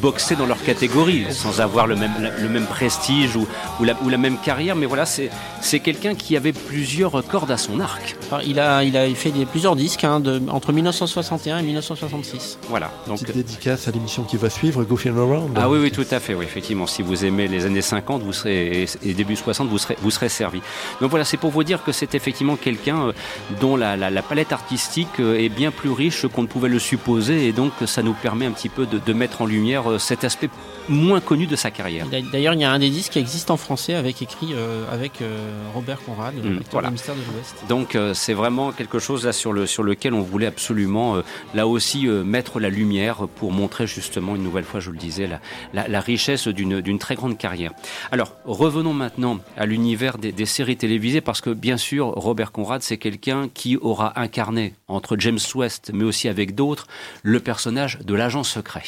[0.00, 3.48] boxer dans leur catégorie, sans avoir le même, le même prestige ou,
[3.80, 4.76] ou, la, ou la même carrière.
[4.76, 8.14] Mais voilà, c'est, c'est quelqu'un qui avait plusieurs cordes à son arc.
[8.30, 12.60] Alors, il, a, il a fait des, plusieurs disques hein, de, entre 1961 et 1966.
[12.68, 12.92] Voilà.
[13.08, 15.58] Donc, Petite dédicace à l'émission qui va suivre, Goofy Around.
[15.60, 16.34] Ah oui, oui, tout à fait.
[16.34, 19.96] Oui, effectivement, si vous aimez les années 50 vous serez, et début 60, vous serez,
[20.02, 20.60] vous serez servi.
[21.00, 23.12] Donc voilà, c'est pour vous dire que c'est effectivement quelqu'un euh,
[23.60, 26.68] dont la, la, la palette artistique artistique euh, est bien plus riche qu'on ne pouvait
[26.68, 29.90] le supposer et donc ça nous permet un petit peu de, de mettre en lumière
[29.90, 30.50] euh, cet aspect
[30.90, 32.06] moins connu de sa carrière.
[32.32, 35.22] D'ailleurs, il y a un des disques qui existe en français avec écrit euh, avec
[35.22, 36.90] euh, Robert Conrad, mmh, voilà.
[36.90, 37.56] Mystère de l'Ouest.
[37.68, 41.16] Donc euh, c'est vraiment quelque chose là sur le sur lequel on voulait absolument
[41.54, 45.40] là aussi mettre la lumière pour montrer justement une nouvelle fois, je le disais, la,
[45.72, 47.72] la, la richesse d'une d'une très grande carrière.
[48.12, 52.82] Alors revenons maintenant à l'univers des, des séries télévisées parce que bien sûr Robert Conrad
[52.82, 56.86] c'est quelqu'un qui aura incarné entre James West mais aussi avec d'autres
[57.22, 58.84] le personnage de l'agent secret.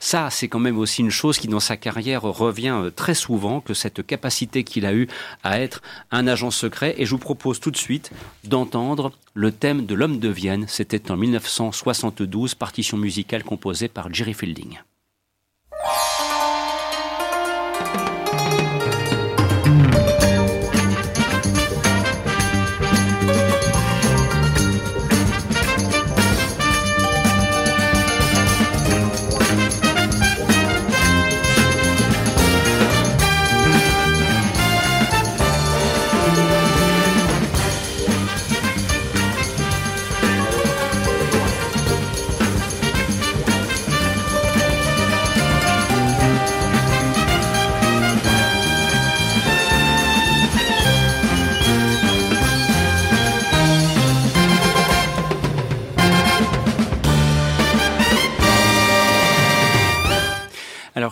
[0.00, 3.60] Ça, c'est quand même aussi une chose qui, dans sa carrière, revient euh, très souvent,
[3.60, 5.08] que cette capacité qu'il a eue
[5.42, 6.94] à être un agent secret.
[6.98, 8.10] Et je vous propose tout de suite
[8.44, 10.66] d'entendre le thème de L'homme de Vienne.
[10.68, 14.78] C'était en 1972, partition musicale composée par Jerry Fielding.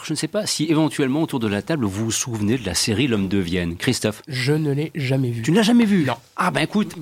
[0.05, 2.75] Je ne sais pas si éventuellement autour de la table vous vous souvenez de la
[2.75, 3.77] série L'homme de Vienne.
[3.77, 5.43] Christophe Je ne l'ai jamais vue.
[5.43, 6.15] Tu ne l'as jamais vue Non.
[6.37, 6.95] Ah ben écoute,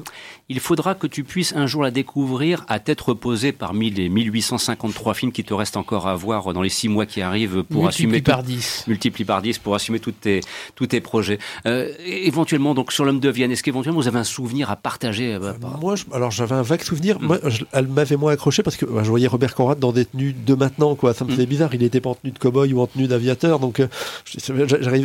[0.49, 5.15] il faudra que tu puisses un jour la découvrir à tête reposée parmi les 1853
[5.15, 7.89] films qui te restent encore à voir dans les six mois qui arrivent pour Multiplie
[7.89, 8.85] assumer par tout- 10.
[8.89, 10.41] multiplie par 10 pour assumer toutes tes,
[10.75, 11.39] tous tes projets.
[11.67, 15.35] Euh, éventuellement, donc sur l'homme de Vienne, est-ce qu'éventuellement vous avez un souvenir à partager
[15.35, 17.19] euh, par- Moi, je- alors j'avais un vague souvenir.
[17.21, 20.05] Moi, je- elle m'avait moins accroché parce que bah, je voyais Robert Conrad dans des
[20.05, 21.15] tenues de maintenant, quoi.
[21.15, 21.71] Ça me faisait bizarre.
[21.75, 23.89] Il était pas en tenue de cow-boy ou en tenue d'aviateur, donc euh,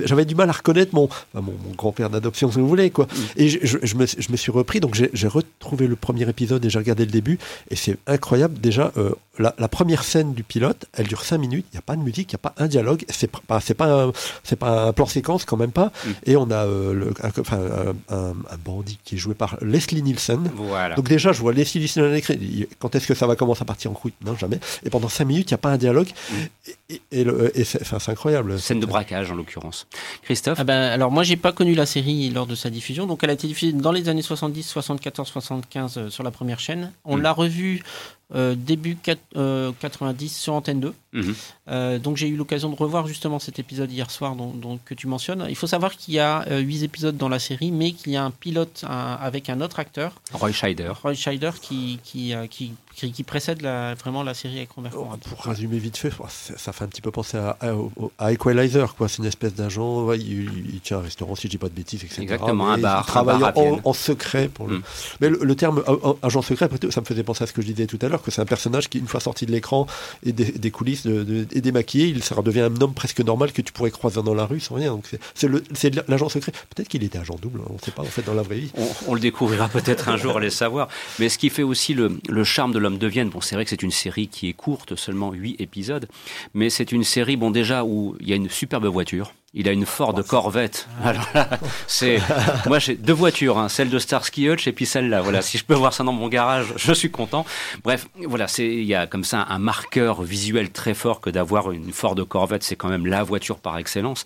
[0.06, 3.08] j'avais du mal à reconnaître mon, enfin, mon, mon grand-père d'adoption, si vous voulez, quoi.
[3.36, 6.63] Et je, je- je me, je me suis repris, donc j'ai retrouvé le premier épisode
[6.65, 8.60] et j'ai regardé le début, et c'est incroyable.
[8.60, 11.65] Déjà, euh, la, la première scène du pilote, elle dure 5 minutes.
[11.71, 13.06] Il n'y a pas de musique, il n'y a pas un dialogue.
[13.10, 14.12] C'est pas, c'est pas, un-
[14.60, 15.91] pas un plan séquence quand même pas.
[16.26, 17.13] Et on a euh, le,
[18.10, 20.50] un, bandit qui est joué par Leslie Nielsen.
[20.56, 20.95] Voilà.
[20.95, 22.19] Donc déjà, je vois Leslie Nielsen
[22.80, 24.13] Quand est-ce que ça va commencer à partir en couille?
[24.26, 24.60] Non, jamais.
[24.84, 26.08] Et pendant 5 minutes, il n'y a pas un dialogue.
[26.89, 28.60] Et, et- et c'est enfin, c'est incroyable.
[28.60, 29.88] Scène de braquage en l'occurrence.
[30.24, 33.24] Christophe Ah ben, alors moi j'ai pas connu la série lors de sa diffusion, donc
[33.24, 36.92] elle a été diffusée dans les années 70, 74, 75 euh, sur la première chaîne.
[37.06, 37.22] On Mm.
[37.22, 37.84] l'a revue
[38.36, 40.94] euh, début quat- euh, 90 sur Antenne 2.
[41.13, 41.36] Mhm.
[41.70, 44.94] Euh, donc j'ai eu l'occasion de revoir justement cet épisode hier soir dont, dont- que
[44.94, 45.46] tu mentionnes.
[45.48, 48.18] Il faut savoir qu'il y a euh, huit épisodes dans la série, mais qu'il y
[48.18, 50.92] a un pilote un- avec un autre acteur, Roy Scheider.
[51.02, 54.92] Roy Scheider, qui, qui, euh, qui, qui, qui précède la- vraiment la série avec Robert
[54.92, 55.20] Conrad.
[55.20, 58.32] Pour résumer vite fait, c'est- ça fait un petit peu penser à, à, au- à
[58.34, 59.08] Equalizer, quoi.
[59.08, 61.74] C'est une espèce d'agent, ouais, il, il tient un restaurant, si je dis pas de
[61.76, 62.24] bêtises, etc.
[62.24, 64.48] Exactement, un bar, Il travaille un bar en, en secret.
[64.52, 64.80] Pour le...
[64.80, 64.84] Mm.
[65.22, 65.84] Mais le, le terme
[66.24, 68.10] agent secret, après tout, ça me faisait penser à ce que je disais tout à
[68.10, 69.86] l'heure, que c'est un personnage qui, une fois sorti de l'écran
[70.26, 73.52] et des, des coulisses de, de- et démaquillé, il ça redevient un homme presque normal
[73.54, 74.92] que tu pourrais croiser dans la rue sans rien.
[74.94, 76.52] Donc c'est- c'est le- c'est de l'agent secret.
[76.76, 78.58] Peut-être qu'il était agent double, hein, on ne sait pas en fait dans la vraie
[78.58, 78.72] vie.
[78.76, 80.88] On, on le découvrira peut-être un jour, allez savoir.
[81.20, 83.65] Mais ce qui fait aussi le, le charme de l'homme de Vienne, bon, c'est vrai
[83.65, 86.08] que c'est une série qui est courte, seulement 8 épisodes,
[86.54, 89.34] mais c'est une série, bon, déjà, où il y a une superbe voiture.
[89.60, 90.88] Il a une Ford Corvette.
[91.04, 91.50] Alors là,
[91.88, 92.20] c'est,
[92.67, 95.22] moi, j'ai deux voitures, hein, celle de Starsky Hutch et puis celle-là.
[95.22, 95.41] Voilà.
[95.41, 97.43] Si je peux voir ça dans mon garage, je suis content.
[97.84, 101.72] Bref, voilà, c'est, il y a comme ça un marqueur visuel très fort que d'avoir
[101.72, 102.62] une Ford Corvette.
[102.62, 104.26] C'est quand même la voiture par excellence.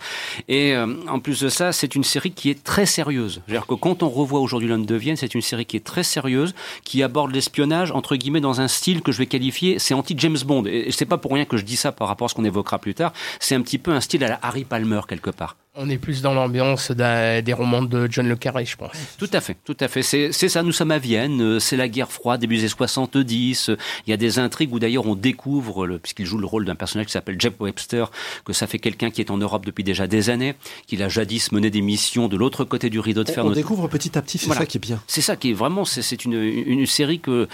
[0.49, 3.41] Et euh, en plus de ça, c'est une série qui est très sérieuse.
[3.45, 6.03] C'est-à-dire que quand on revoit aujourd'hui l'homme de Vienne, c'est une série qui est très
[6.03, 10.13] sérieuse, qui aborde l'espionnage entre guillemets dans un style que je vais qualifier, c'est anti
[10.17, 10.65] James Bond.
[10.65, 12.43] Et, et c'est pas pour rien que je dis ça par rapport à ce qu'on
[12.43, 13.13] évoquera plus tard.
[13.39, 15.57] C'est un petit peu un style à la Harry Palmer quelque quelque part.
[15.73, 18.91] On est plus dans l'ambiance des romans de John Le Carré, je pense.
[19.17, 20.01] Tout à fait, tout à fait.
[20.03, 23.69] C'est ça, nous sommes à Vienne, euh, c'est la guerre froide, début des années 70.
[23.69, 26.75] euh, Il y a des intrigues où d'ailleurs on découvre, puisqu'il joue le rôle d'un
[26.75, 28.11] personnage qui s'appelle Jeff Webster,
[28.43, 30.55] que ça fait quelqu'un qui est en Europe depuis déjà des années,
[30.87, 33.45] qu'il a jadis mené des missions de l'autre côté du rideau de fer.
[33.45, 34.61] On, découvre petit à petit, c'est Voilà.
[34.61, 35.01] ça qui est bien.
[35.07, 37.47] C'est ça qui est vraiment, c'est- c'est une, une série que.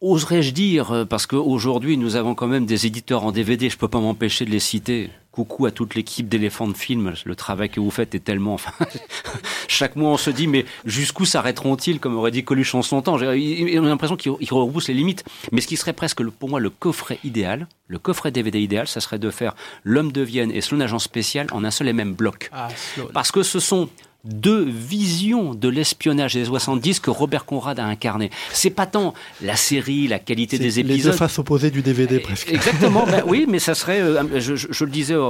[0.00, 3.88] Oserais-je dire, euh, parce qu'aujourd'hui nous avons quand même des éditeurs en DVD, je peux
[3.88, 5.10] pas m'empêcher de les citer.
[5.32, 8.54] Coucou à toute l'équipe d'éléphants de film, le travail que vous faites est tellement...
[8.54, 8.72] Enfin,
[9.68, 13.18] chaque mois on se dit, mais jusqu'où s'arrêteront-ils, comme aurait dit Coluche en son temps?
[13.18, 15.24] J'ai- On a l'impression qu'ils ils repoussent les limites.
[15.52, 19.00] Mais ce qui serait presque, pour moi, le coffret idéal, le coffret DVD idéal, ça
[19.00, 22.14] serait de faire L'homme de Vienne et son agent spécial en un seul et même
[22.14, 22.50] bloc.
[22.52, 22.68] Ah.
[23.12, 23.88] Parce que ce sont
[24.24, 28.30] deux visions de l'espionnage des 70 que Robert Conrad a incarné.
[28.52, 31.14] C'est pas tant la série, la qualité des les deux épisodes.
[31.14, 32.50] faces opposées du DVD presque.
[32.52, 35.20] Exactement, ben oui, mais ça serait, euh, je, je- je le disais, euh,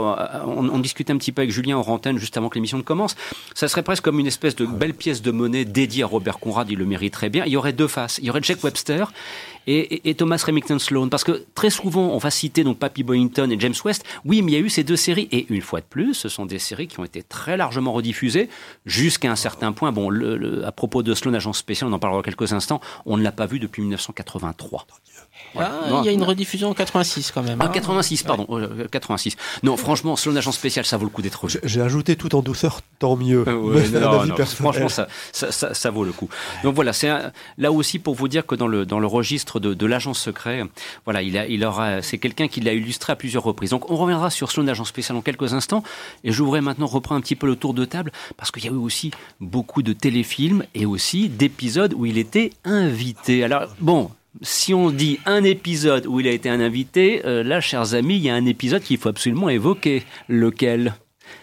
[0.46, 3.14] on, on discutait un petit peu avec Julien en juste avant que l'émission ne commence,
[3.54, 6.68] ça serait presque comme une espèce de belle pièce de monnaie dédiée à Robert Conrad,
[6.70, 7.44] il le mérite très bien.
[7.46, 9.12] Il y aurait deux faces, il y aurait Jack Webster
[9.68, 13.60] et, Thomas Remington Sloan, parce que très souvent on va citer donc Papy Boynton et
[13.60, 15.86] James West, oui, mais il y a eu ces deux séries, et une fois de
[15.86, 18.48] plus, ce sont des séries qui ont été très largement rediffusées,
[18.86, 20.10] jusqu'à un certain point, bon,
[20.64, 23.46] à propos de Sloan, agent spécial, on en parlera quelques instants, on ne l'a pas
[23.46, 24.86] vu depuis 1983.
[25.54, 25.72] Voilà.
[25.84, 26.26] Ah, Non, il y a une non.
[26.26, 27.58] rediffusion en 86 quand même.
[27.60, 27.70] Ah, hein.
[27.72, 28.46] 86, pardon.
[28.50, 29.36] euh, 86.
[29.62, 31.58] Non, franchement, Sloan Agent Spécial, ça vaut le coup d'être vu.
[31.64, 33.44] J'ai ajouté tout en douceur, tant mieux.
[33.48, 34.46] Euh, ouais, non, non, personnel.
[34.72, 36.28] franchement, ça, ça, ça, ça vaut le coup.
[36.62, 37.10] Donc voilà, c'est
[37.56, 40.62] là aussi pour vous dire que dans le, dans le registre de, de l'agent secret,
[41.04, 43.70] voilà, il a, il aura, c'est quelqu'un qui l'a illustré à plusieurs reprises.
[43.70, 45.82] Donc on reviendra sur Sloan Agent Spécial en quelques instants,
[46.24, 48.68] et je voudrais maintenant reprendre un petit peu le tour de table, parce qu'il y
[48.68, 53.44] a eu aussi beaucoup de téléfilms et aussi d'épisodes où il était invité.
[53.44, 54.10] Alors bon.
[54.42, 58.16] Si on dit un épisode où il a été un invité, euh, là, chers amis,
[58.16, 60.04] il y a un épisode qu'il faut absolument évoquer.
[60.28, 60.94] Lequel?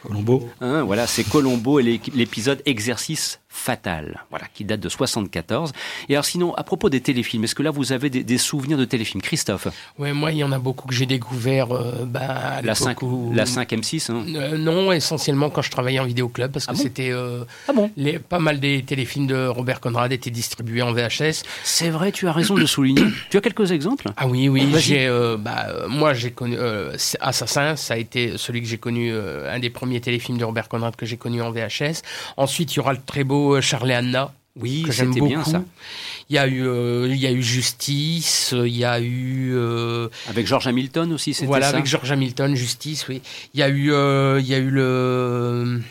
[0.04, 0.50] Colombo.
[0.62, 5.72] Hein, voilà, c'est Colombo et l'épisode Exercice fatal, voilà, qui date de 74.
[6.10, 8.78] Et alors sinon, à propos des téléfilms, est-ce que là vous avez des, des souvenirs
[8.78, 9.68] de téléfilms, Christophe?
[9.98, 12.78] Ouais, moi, il y en a beaucoup que j'ai découvert euh, bah, à La l'époque
[12.78, 14.26] 5, où- la 5 M6 hein.
[14.36, 16.80] Euh, non, essentiellement quand je travaillais en vidéoclub, parce que Ah bon?
[16.84, 17.90] c'était euh, Ah bon?
[17.96, 21.44] les, pas mal des téléfilms de Robert Conrad étaient distribués en VHS.
[21.64, 23.04] C'est vrai, tu as raison de le souligner.
[23.30, 24.08] tu as quelques exemples?
[24.18, 25.08] Ah oui, oui, j'ai,
[25.40, 26.58] bah, moi j'ai connu
[27.20, 30.96] Assassin, ça a été celui que j'ai connu, un des premiers téléfilms de Robert Conrad
[30.96, 32.02] que j'ai connu en VHS.
[32.38, 34.34] Ensuite, il y aura le très beau euh, Charlie Anna.
[34.58, 35.28] Oui, que j'aime beaucoup.
[35.28, 35.64] bien ça.
[36.30, 39.52] Il y a eu, euh, il y a eu Justice, euh, il y a eu
[39.54, 43.22] euh, Avec George Hamilton aussi, c'était voilà ça avec George Hamilton, Justice, oui.
[43.54, 45.82] Il y a eu, euh, il y a eu le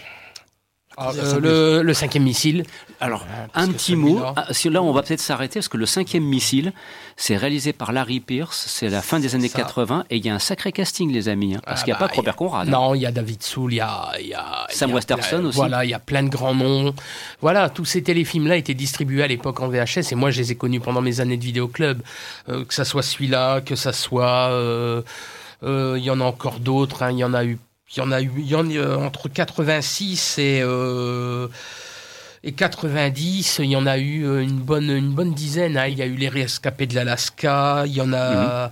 [0.97, 2.65] ah, euh, le, le cinquième missile.
[3.01, 4.21] Alors, Ah, un petit mot.
[4.37, 6.73] Ah, là, on va peut-être s'arrêter parce que le cinquième missile,
[7.17, 8.65] c'est réalisé par Larry Pierce.
[8.69, 9.59] C'est la fin des années Ça.
[9.59, 11.55] 80 et il y a un sacré casting, les amis.
[11.57, 12.69] hein, parce Ah qu'il n'y a bah, pas que Robert Conrad.
[12.69, 12.71] hein.
[12.71, 14.93] Non, il y a David Soul, il y a, il y a Sam il y
[14.93, 15.57] a Westerson plein- aussi.
[15.57, 16.95] Voilà, il y a plein de grands noms.
[17.41, 20.55] Voilà, tous ces téléfilms-là étaient distribués à l'époque en VHS et moi je les ai
[20.55, 22.01] connus pendant mes années de vidéoclub.
[22.49, 25.03] Euh, que ça soit celui-là, que ça soit, euh,
[25.63, 27.03] euh, il y en a encore d'autres.
[27.03, 27.59] hein, Il y en a eu,
[27.97, 31.49] il y en a eu, il y en a entre 86 et euh,
[32.47, 35.79] et 90, il y en a eu une bonne, une bonne dizaine.
[35.79, 35.87] hein.
[35.87, 38.71] Il y a eu les rescapés de l'Alaska, il y en a,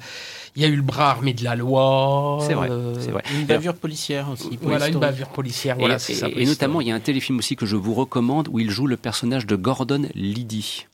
[0.55, 2.39] il y a eu le bras armé de la loi.
[2.47, 3.23] C'est vrai, euh, vrai.
[3.33, 4.59] Une bavure policière aussi.
[4.61, 5.77] Voilà, une bavure policière.
[5.77, 7.65] Et, Voilà, et- c'est ça, et police notamment, il y a un téléfilm aussi que
[7.65, 10.87] je vous recommande où il joue le personnage de Gordon Liddy.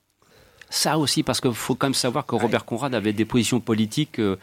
[0.71, 4.21] Ça aussi, parce qu'il faut quand même savoir que Robert Conrad avait des positions politiques
[4.21, 4.37] euh,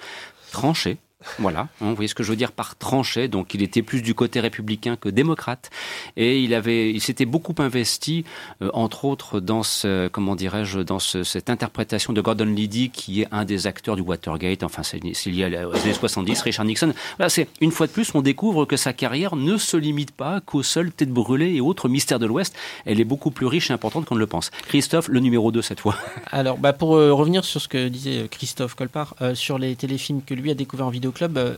[0.52, 0.98] tranchées.
[1.40, 3.28] Voilà, hein, vous voyez ce que je veux dire par tranché.
[3.28, 5.70] Donc, il était plus du côté républicain que démocrate,
[6.18, 8.26] et il avait, il s'était beaucoup investi,
[8.62, 13.22] euh, entre autres, dans ce, comment dirais-je, dans ce- cette interprétation de Gordon Liddy, qui
[13.22, 14.62] est un des acteurs du Watergate.
[14.64, 15.00] Enfin, c'est
[15.30, 16.94] lié aux années 70, Richard Nixon.
[17.30, 20.64] C'est une fois de plus, on découvre que sa carrière ne se limite pas qu'aux
[20.64, 22.56] seules têtes brûlées et autres mystères de l'Ouest.
[22.86, 24.52] Elle est beaucoup plus riche et importante qu'on ne le pense.
[24.68, 25.96] Christophe, le numéro 2 cette fois.
[26.32, 30.22] Alors, bah, pour euh, revenir sur ce que disait euh, Christophe Colpart, sur les téléfilms
[30.22, 31.05] que lui a découvert en vidéoclub,
[31.38, 31.56] euh,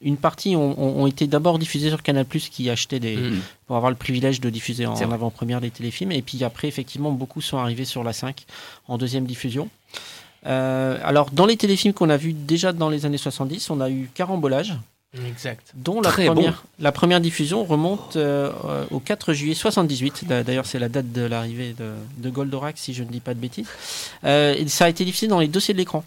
[0.00, 3.40] une partie ont, été d'abord diffusés sur Canal+, qui achetait des, Mhm.
[3.66, 6.12] pour avoir le privilège de diffuser en, avant-première les téléfilms.
[6.12, 8.44] Et puis après, effectivement, beaucoup sont arrivés sur la 5
[8.88, 9.68] en deuxième diffusion.
[10.46, 13.90] Euh, alors, dans les téléfilms qu'on a vus déjà dans les années 70, on a
[13.90, 14.74] eu Carambolage,
[15.26, 15.72] Exact.
[15.74, 18.52] dont la Très première, la première diffusion remonte euh,
[18.90, 20.26] au 4 juillet 78.
[20.28, 23.34] D'a- D'ailleurs, c'est la date de l'arrivée de, de Goldorak, si je ne dis pas
[23.34, 23.66] de bêtises.
[24.24, 26.04] Euh, ça a été diffusé dans les dossiers de l'écran.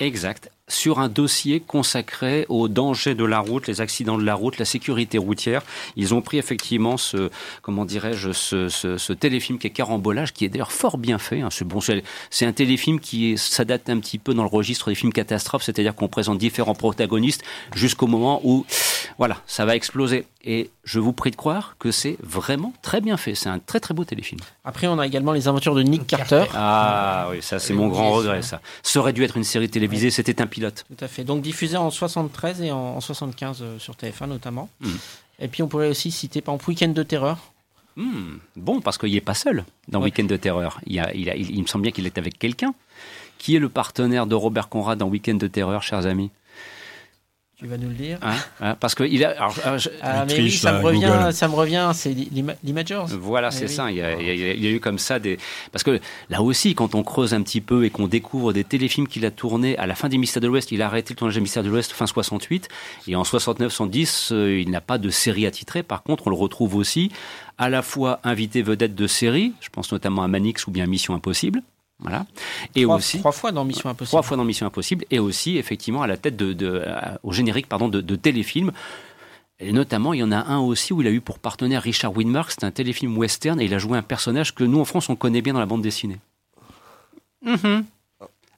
[0.00, 0.50] Exact.
[0.68, 4.64] Sur un dossier consacré aux dangers de la route, les accidents de la route, la
[4.64, 5.62] sécurité routière.
[5.96, 10.44] Ils ont pris effectivement ce, comment dirais-je, ce, ce, ce téléfilm qui est Carambolage, qui
[10.44, 11.42] est d'ailleurs fort bien fait.
[11.42, 11.48] hein.
[11.50, 14.94] C'est bon, c'est c'est un téléfilm qui s'adapte un petit peu dans le registre des
[14.94, 17.42] films catastrophes, c'est-à-dire qu'on présente différents protagonistes
[17.74, 18.64] jusqu'au moment où,
[19.18, 20.26] voilà, ça va exploser.
[20.44, 23.34] Et je vous prie de croire que c'est vraiment très bien fait.
[23.36, 24.40] C'est un très très beau téléfilm.
[24.64, 26.44] Après, on a également les aventures de Nick Carter.
[26.54, 28.60] Ah oui, ça c'est mon grand regret, ça.
[28.82, 30.84] Ça aurait dû être une série télévisée, c'était un pilote.
[30.96, 31.24] Tout à fait.
[31.24, 34.68] Donc diffusé en 73 et en, en 75 euh, sur TF1 notamment.
[34.80, 34.90] Hmm.
[35.40, 37.38] Et puis on pourrait aussi citer par exemple Week-end de terreur.
[37.96, 40.04] Hmm, Bon, parce qu'il n'est pas seul dans Ouais.
[40.06, 40.80] Week-end de terreur.
[40.86, 42.74] Il, y a- il, a- il- il me semble bien qu'il est avec quelqu'un.
[43.38, 46.30] Qui est le partenaire de Robert Conrad dans Week-end de terreur, chers amis?
[47.62, 48.18] Tu vas nous le dire.
[48.22, 49.30] Hein Hein Parce que il a.
[49.30, 52.10] alors, alors, je- Ah, mais triche, oui, ça là, me revient, ça me revient, c'est
[52.12, 53.04] l'Ima- l'Imagers.
[53.20, 53.70] Voilà, c'est oui.
[53.72, 53.90] ça.
[53.90, 55.38] Il y, a, il y a- il y a eu comme ça des.
[55.70, 59.06] Parce que là aussi, quand on creuse un petit peu et qu'on découvre des téléfilms
[59.06, 61.36] qu'il a tournés à la fin des Mystères de l'Ouest, il a arrêté le tournage
[61.36, 62.68] des Mystères de l'Ouest fin 68.
[63.06, 65.82] Et en 69-70, euh, il n'a pas de série attitrée.
[65.84, 67.10] Par contre, on le retrouve aussi
[67.58, 71.14] à la fois invité vedette de série, je pense notamment à Manix ou bien Mission
[71.14, 71.62] Impossible.
[72.02, 72.26] Voilà.
[72.74, 73.18] Et trois, aussi.
[73.18, 74.08] trois fois dans Mission Impossible.
[74.08, 77.32] Trois fois dans Mission Impossible et aussi effectivement à la tête de, de- euh, au
[77.32, 78.72] générique pardon de, de téléfilms.
[79.60, 82.16] Et notamment, il y en a un aussi où il a eu pour partenaire Richard
[82.16, 85.08] Widmark, c'est un téléfilm western et il a joué un personnage que nous en France
[85.08, 86.18] on connaît bien dans la bande dessinée.
[87.44, 87.84] Mhm.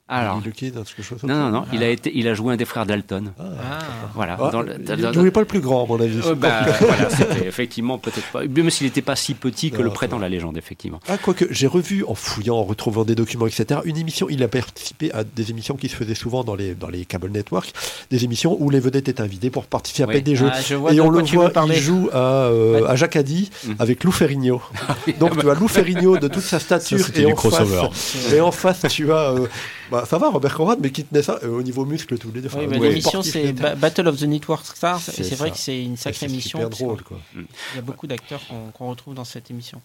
[0.06, 2.84] Alors, quelque chose non, non, non, il a été, il a joué un des frères
[2.84, 3.32] Dalton.
[3.40, 3.78] Ah.
[4.14, 4.36] Voilà.
[4.38, 6.20] Ah, dans le- il ne jouait pas le plus grand, à mon avis.
[6.26, 9.88] Euh, bah, voilà, c'était effectivement peut-être pas, même s'il n'était pas si petit que le
[9.88, 11.00] prétend la légende, effectivement.
[11.08, 14.48] Ah, quoique, j'ai revu, en fouillant, en retrouvant des documents, etc., une émission, il a
[14.48, 17.72] participé à des émissions qui se faisaient souvent dans les, dans les cable networks,
[18.10, 20.16] des émissions où les vedettes étaient invitées pour participer Oui.
[20.16, 20.50] à des jeux.
[20.52, 23.76] Ah, je Et on le voit, il joue à, euh, à Jacadi Mhm.
[23.78, 24.60] avec Lou Ferrigno.
[25.18, 27.88] Donc tu as Lou Ferrigno de toute sa stature Ça, et, en face, crossover.
[28.36, 29.30] et en face tu as...
[29.30, 29.46] euh,
[29.90, 32.40] bah, ça va, Robert Conrad, mais qui tenait ça euh, au niveau muscle tous les
[32.40, 32.48] deux.
[32.56, 35.00] Oui, bah, L'émission, c'est Battle of the Network Stars.
[35.00, 36.58] C'est Et c'est vrai que c'est une sacrée émission.
[36.60, 37.18] super drôle, quoi.
[37.34, 38.40] Il y a beaucoup d'acteurs
[38.74, 39.80] qu'on retrouve dans cette émission.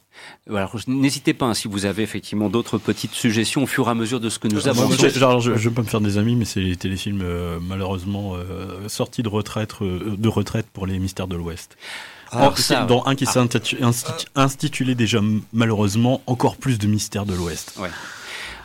[0.49, 3.95] Alors, n'hésitez pas hein, si vous avez effectivement d'autres petites suggestions au fur et à
[3.95, 4.91] mesure de ce que nous Moi, avons.
[4.91, 7.59] je, genre, je, je veux pas me faire des amis, mais c'est les téléfilms euh,
[7.61, 11.77] malheureusement euh, sortis de retraite, euh, de retraite pour les mystères de l'Ouest.
[12.31, 15.19] Ah, ça, dont un qui s'est intitu- institu- intitulé déjà
[15.51, 17.73] malheureusement encore plus de mystères de l'Ouest.
[17.79, 17.89] Ouais.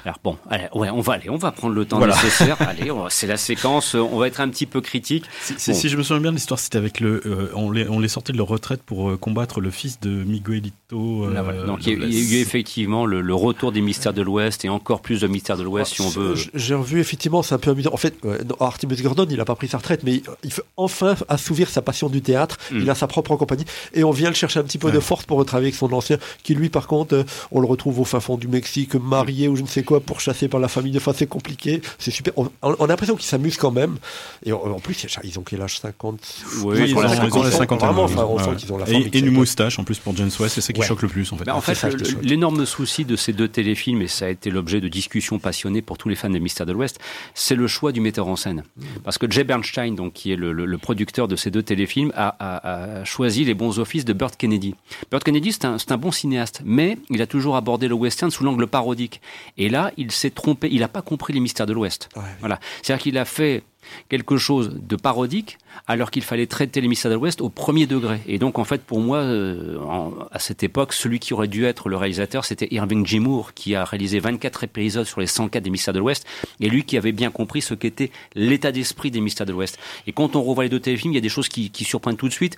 [0.05, 2.15] Alors bon, allez, ouais, on va aller, on va prendre le temps Voilà.
[2.15, 2.57] nécessaire.
[2.61, 3.95] allez, va- c'est la séquence.
[3.95, 5.25] euh, On va être un petit peu critique.
[5.41, 5.77] Si, si- Bon.
[5.79, 8.33] si je me souviens bien, l'histoire c'était avec le, euh, on les, on les sortait
[8.35, 11.25] de leur retraite pour euh, combattre le fils de Miguelito.
[11.25, 11.65] euh, Là, voilà.
[11.65, 12.09] Donc il y, a, Douglas.
[12.11, 15.21] il y a eu effectivement le, le retour des mystères de l'Ouest et encore plus
[15.23, 16.35] de mystères de l'Ouest si on veut.
[16.35, 17.91] J- J'ai revu, effectivement, c'est un peu amusant.
[17.93, 21.15] En fait, euh, Artemis Gordon, il n'a pas pris sa retraite, mais il fait enfin
[21.29, 22.59] assouvir sa passion du théâtre.
[22.71, 22.79] Mm.
[22.81, 23.65] Il a sa propre compagnie.
[23.95, 26.19] Et on vient le chercher un petit peu de force pour retravailler avec son ancien,
[26.43, 29.57] qui lui, par contre, euh, on le retrouve au fin fond du Mexique, marié ou
[29.57, 30.97] je ne sais quoi, pourchassé par la famille.
[30.97, 31.81] Enfin, c'est compliqué.
[31.99, 32.33] C'est super.
[32.37, 33.97] On, a l'impression qu'ils s'amusent quand même.
[34.45, 36.21] Et en, en plus, ils ont quel âge 50
[36.65, 37.29] Oui, Ils ils ont la ont- cinquantaine.
[37.35, 38.57] ils ont la cinquantaine, Vraiment, ouais, enfin, on ouais, sent ouais.
[38.57, 39.03] qu'ils ont la forme.
[39.03, 40.87] Et, et une moustache en plus pour James West, c'est ça qui Ouais.
[40.87, 41.49] choque le plus en fait.
[41.51, 41.95] En choque.
[42.23, 45.99] l'énorme souci de ces deux téléfilms, et ça a été l'objet de discussions passionnées pour
[45.99, 46.99] tous les fans des Mystères de l'Ouest,
[47.35, 48.65] c'est le choix du metteur en scène.
[49.05, 52.13] Parce que Jay Bernstein, donc, qui est le, le- le producteur de ces deux téléfilms,
[52.17, 54.75] a, a- a choisi les bons offices de Burt Kennedy.
[55.11, 58.31] Burt Kennedy, c'est un, c'est un bon cinéaste, mais il a toujours abordé le western
[58.31, 59.21] sous l'angle parodique.
[59.59, 62.09] Et là, il s'est trompé, il n'a pas compris les Mystères de l'Ouest.
[62.17, 62.23] Ouais.
[62.41, 62.59] Voilà.
[62.83, 63.63] C'est-à-dire qu'il a fait
[64.09, 68.19] quelque chose de parodique alors qu'il fallait traiter les Mystères de l'Ouest au premier degré.
[68.27, 71.67] Et donc, en fait, pour moi, euh, en- à cette époque, celui qui aurait dû
[71.67, 73.05] être le réalisateur, c'était Irving.
[73.21, 76.27] Moore, qui a réalisé 24 épisodes sur les 104 des Mystères de l'Ouest,
[76.61, 79.79] et lui qui avait bien compris ce qu'était l'état d'esprit des Mystères de l'Ouest.
[80.07, 82.17] Et quand on revoit les deux téléfilms, il y a des choses qui, qui surprennent
[82.17, 82.57] tout de suite.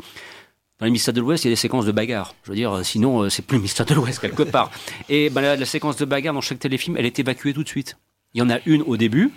[0.78, 2.34] Dans les Mystères de l'Ouest, il y a des séquences de bagarre.
[2.44, 4.70] Je veux dire, euh, sinon, euh, c'est plus Mystères de l'Ouest quelque part.
[5.08, 7.68] Et ben, la, la séquence de bagarre dans chaque téléfilm, elle est évacuée tout de
[7.68, 7.96] suite.
[8.34, 9.32] Il y en a une au début,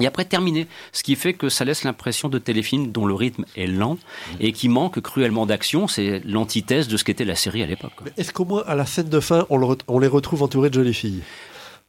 [0.00, 0.66] et après terminé.
[0.92, 3.98] Ce qui fait que ça laisse l'impression de téléfilm dont le rythme est lent
[4.40, 5.86] et qui manque cruellement d'action.
[5.86, 7.92] C'est l'antithèse de ce qu'était la série à l'époque.
[8.16, 10.74] Est-ce qu'au moins, à la scène de fin, on, le on les retrouve entourés de
[10.74, 11.22] jolies filles?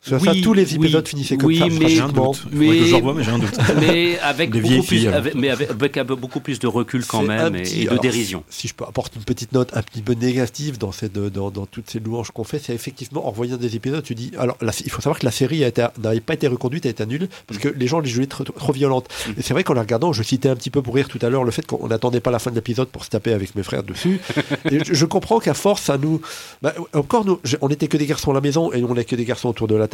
[0.06, 2.44] Ça, Oui, tous les épisodes oui, finissaient comme oui, ça, mais- J'ai un doute.
[2.52, 2.88] Je mais
[3.24, 3.58] j'ai un doute.
[3.80, 5.20] Mais avec, Des beaucoup plus, filles, alors.
[5.20, 7.86] avec, mais avec, avec un peu- beaucoup plus de recul quand même et, petit- et
[7.86, 8.44] de alors, dérision.
[8.50, 11.66] Si je peux apporter une petite note un petit peu négative dans, cette, dans, dans
[11.66, 14.32] toutes ces louanges qu'on fait, c'est effectivement en revoyant des épisodes, tu dis.
[14.38, 16.90] Alors, la- il faut savoir que la série a été- n'avait pas été reconduite, a
[16.90, 19.08] été annulée, parce que les gens les jouaient trop, trop violentes.
[19.28, 19.32] Mm.
[19.38, 21.30] Et c'est vrai qu'en la regardant, je citais un petit peu pour rire tout à
[21.30, 23.64] l'heure le fait qu'on n'attendait pas la fin de l'épisode pour se taper avec mes
[23.64, 24.20] frères dessus.
[24.70, 26.20] et je, je comprends qu'à force, ça nous.
[26.62, 29.16] bah, encore, nous, on n'était que des garçons à la maison et on n'est que
[29.16, 29.88] des garçons autour de la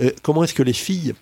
[0.00, 1.14] Euh, comment est-ce que les filles,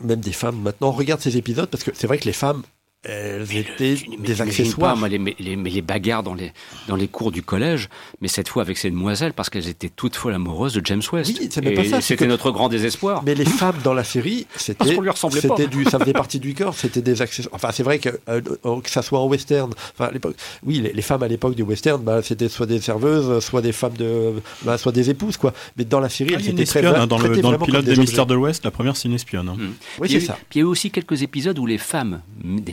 [0.00, 1.68] même des femmes maintenant, regardent ces épisodes?
[1.68, 2.62] Parce que c'est vrai que les femmes
[3.08, 4.94] elles étaient Mais des accessoires.
[4.94, 6.52] Pas, moi, les, les, mais les bagarres dans les,
[6.88, 7.88] dans les cours du collège,
[8.20, 11.38] mais cette fois avec ces demoiselles, parce qu'elles étaient toutes folles amoureuses de James West.
[11.40, 13.22] Oui, c'est pas ça, c'est C'était que- notre grand désespoir.
[13.24, 15.56] Mais les femmes dans la série, c'était, Parce qu'on lui ressemblait pas.
[15.56, 17.54] c'était du, ça faisait partie du corps, c'était des accessoires.
[17.54, 20.80] Enfin, c'est vrai que euh, euh, que ça soit en western, enfin à l'époque, oui,
[20.80, 23.96] les, les femmes à l'époque du western, bah, c'était soit des serveuses, soit des femmes
[23.96, 25.52] de, bah, soit des épouses, quoi.
[25.76, 27.96] Mais dans la série, Ah, elles étaient très hein, dans, le, dans pilote comme des
[27.96, 29.48] Mystères de l'Ouest, la première c'est une espionne.
[29.48, 29.56] hein.
[29.58, 29.68] Mm.
[30.00, 30.38] Oui, il y a c'est ça.
[30.48, 32.72] Puis il y a eu aussi quelques épisodes où les femmes, des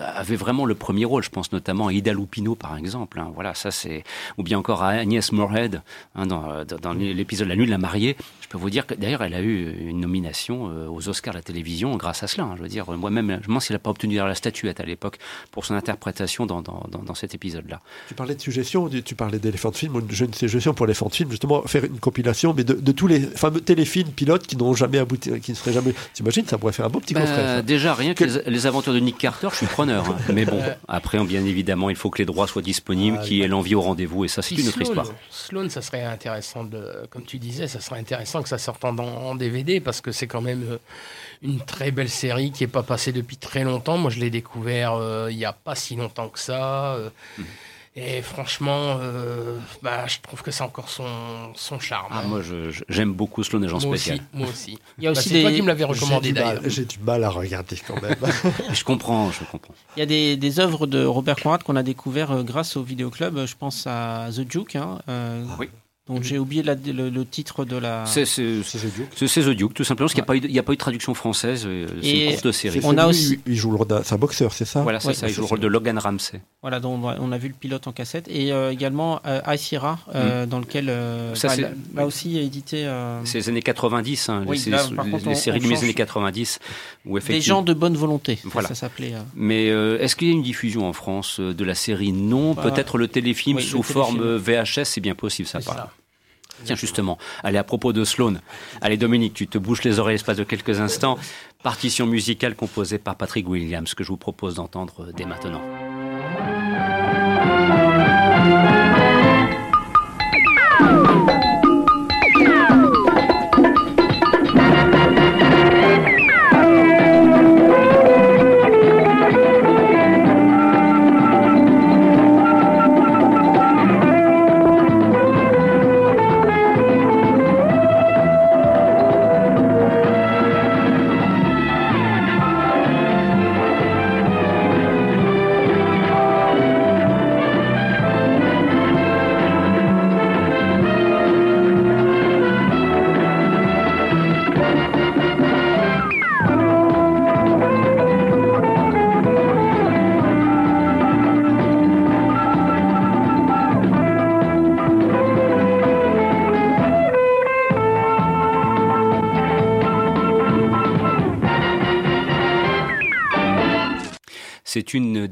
[0.00, 1.22] avaient vraiment le premier rôle.
[1.22, 3.18] Je pense notamment à Ida Lupino, par exemple.
[3.20, 3.30] hein.
[3.34, 4.04] Voilà, ça c'est.
[4.38, 5.82] Ou bien encore à Agnès Moorhead,
[6.14, 8.16] hein, dans, dans- dans l'épisode La nuit de la mariée.
[8.50, 11.38] Je peux vous dire que d'ailleurs, elle a eu une nomination euh, aux Oscars de
[11.38, 12.48] la télévision grâce à cela.
[12.48, 12.54] hein.
[12.56, 14.82] Je veux dire, moi-même, je me demande si elle n'a pas obtenu la statuette à
[14.84, 15.18] l'époque
[15.52, 17.80] pour son interprétation dans, dans, dans- dans cet épisode-là.
[18.08, 20.02] Tu parlais de suggestions, tu parlais d'éléphant de film.
[20.10, 23.06] J'ai une suggestion pour l'éléphant de film, justement, faire une compilation, mais de, de tous
[23.06, 25.94] les fameux téléfilms pilotes qui n'ont jamais abouti, qui ne seraient jamais.
[26.12, 27.62] T'imagines, ça pourrait faire un beau petit Bah, coffret.
[27.62, 30.08] déjà, rien que les, les aventures de Nick Carter, je suis preneur.
[30.10, 30.16] hein.
[30.34, 33.42] Mais bon, après, bien évidemment, il faut que les droits soient disponibles, Ah, qu'il y
[33.42, 35.06] ait l'envie au rendez-vous, et ça, c'est une autre histoire.
[35.30, 38.96] Sloane, ça serait intéressant de, comme tu disais, ça serait intéressant que ça sorte en,
[38.98, 40.78] en DVD parce que c'est quand même euh,
[41.42, 43.96] une très belle série qui est pas passée depuis très longtemps.
[43.98, 46.94] Moi, je l'ai découvert euh, il y a pas si longtemps que ça.
[46.94, 47.44] euh, Hmm.
[47.96, 51.04] Et franchement, euh, bah, je trouve que c'est encore son,
[51.56, 52.06] son charme.
[52.12, 54.18] Ah, moi, je- je- j'aime beaucoup Sloan Agent moi spécial.
[54.18, 54.78] aussi, moi aussi.
[54.96, 56.62] Il y a Bah, aussi c'est toi des- qui me l'avais recommandé du, d'ailleurs.
[56.62, 58.14] mal, j'ai du mal à regarder quand même.
[58.72, 59.74] Je comprends, je comprends.
[59.96, 63.44] Il y a des, des œuvres de Robert Conrad qu'on a découvert grâce au vidéoclub.
[63.44, 65.68] Je pense à The Duke, hein, euh, Oui.
[66.10, 68.04] Dont j'ai oublié la- le, le titre de la.
[68.06, 69.08] C'est The Duke.
[69.14, 70.58] c'est- c'est The Duke, tout simplement, parce qu'il n'y a, pas eu de- il y
[70.58, 71.64] a pas eu de traduction française.
[71.66, 72.80] euh, C'est une courte série.
[72.84, 74.02] On a aussi- Il joue le rôle d'un.
[74.20, 74.82] Boxeur, c'est ça?
[74.82, 75.28] Voilà, c'est Ouais, ça.
[75.28, 76.42] Il joue le rôle de Logan Ramsey.
[76.60, 78.26] Voilà, dont on a- vu le pilote en cassette.
[78.28, 80.86] Et euh, également euh, Ice Ira, euh, dans lequel.
[80.90, 81.36] euh, Mm.
[81.36, 82.84] Ça, c'est- là, là aussi édité.
[82.86, 85.58] euh, C'est les années 90, hein, Oui, les, là, les- par contre, les on- séries
[85.58, 85.84] on de mes change.
[85.84, 86.58] années 90.
[87.06, 88.36] Où des effectivement, gens de bonne volonté.
[88.36, 88.68] ça, Voilà.
[88.68, 89.14] Ça s'appelait.
[89.14, 89.20] euh.
[89.34, 92.12] Mais euh, est-ce qu'il y a une diffusion en France de la série?
[92.12, 92.52] Non.
[92.52, 95.90] Bah, Peut-être le téléfilm sous forme VHS, c'est bien possible, ça ça.
[96.64, 98.34] Tiens, justement, allez, à propos de Sloan.
[98.80, 101.18] Allez, Dominique, tu te bouches les oreilles l'espace de quelques instants.
[101.62, 105.60] Partition musicale composée par Patrick Williams, que je vous propose d'entendre dès maintenant.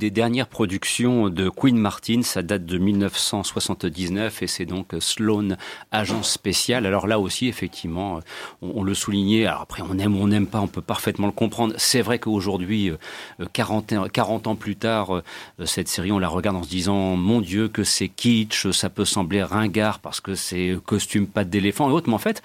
[0.09, 5.57] Des dernières productions de Queen Martin, ça date de 1979 et c'est donc Sloan,
[5.93, 6.87] agent spécial.
[6.87, 8.21] Alors là aussi, effectivement, euh,
[8.63, 11.27] on, on le soulignait, alors après on aime ou on n'aime pas, on peut parfaitement
[11.27, 11.75] le comprendre.
[11.77, 15.23] C'est vrai qu'aujourd'hui, euh, 40, ans- 40 ans plus tard, euh,
[15.67, 19.05] cette série, on la regarde en se disant, mon Dieu, que c'est kitsch, ça peut
[19.05, 22.43] sembler ringard parce que c'est costume patte d'éléphant et autres, mais en fait,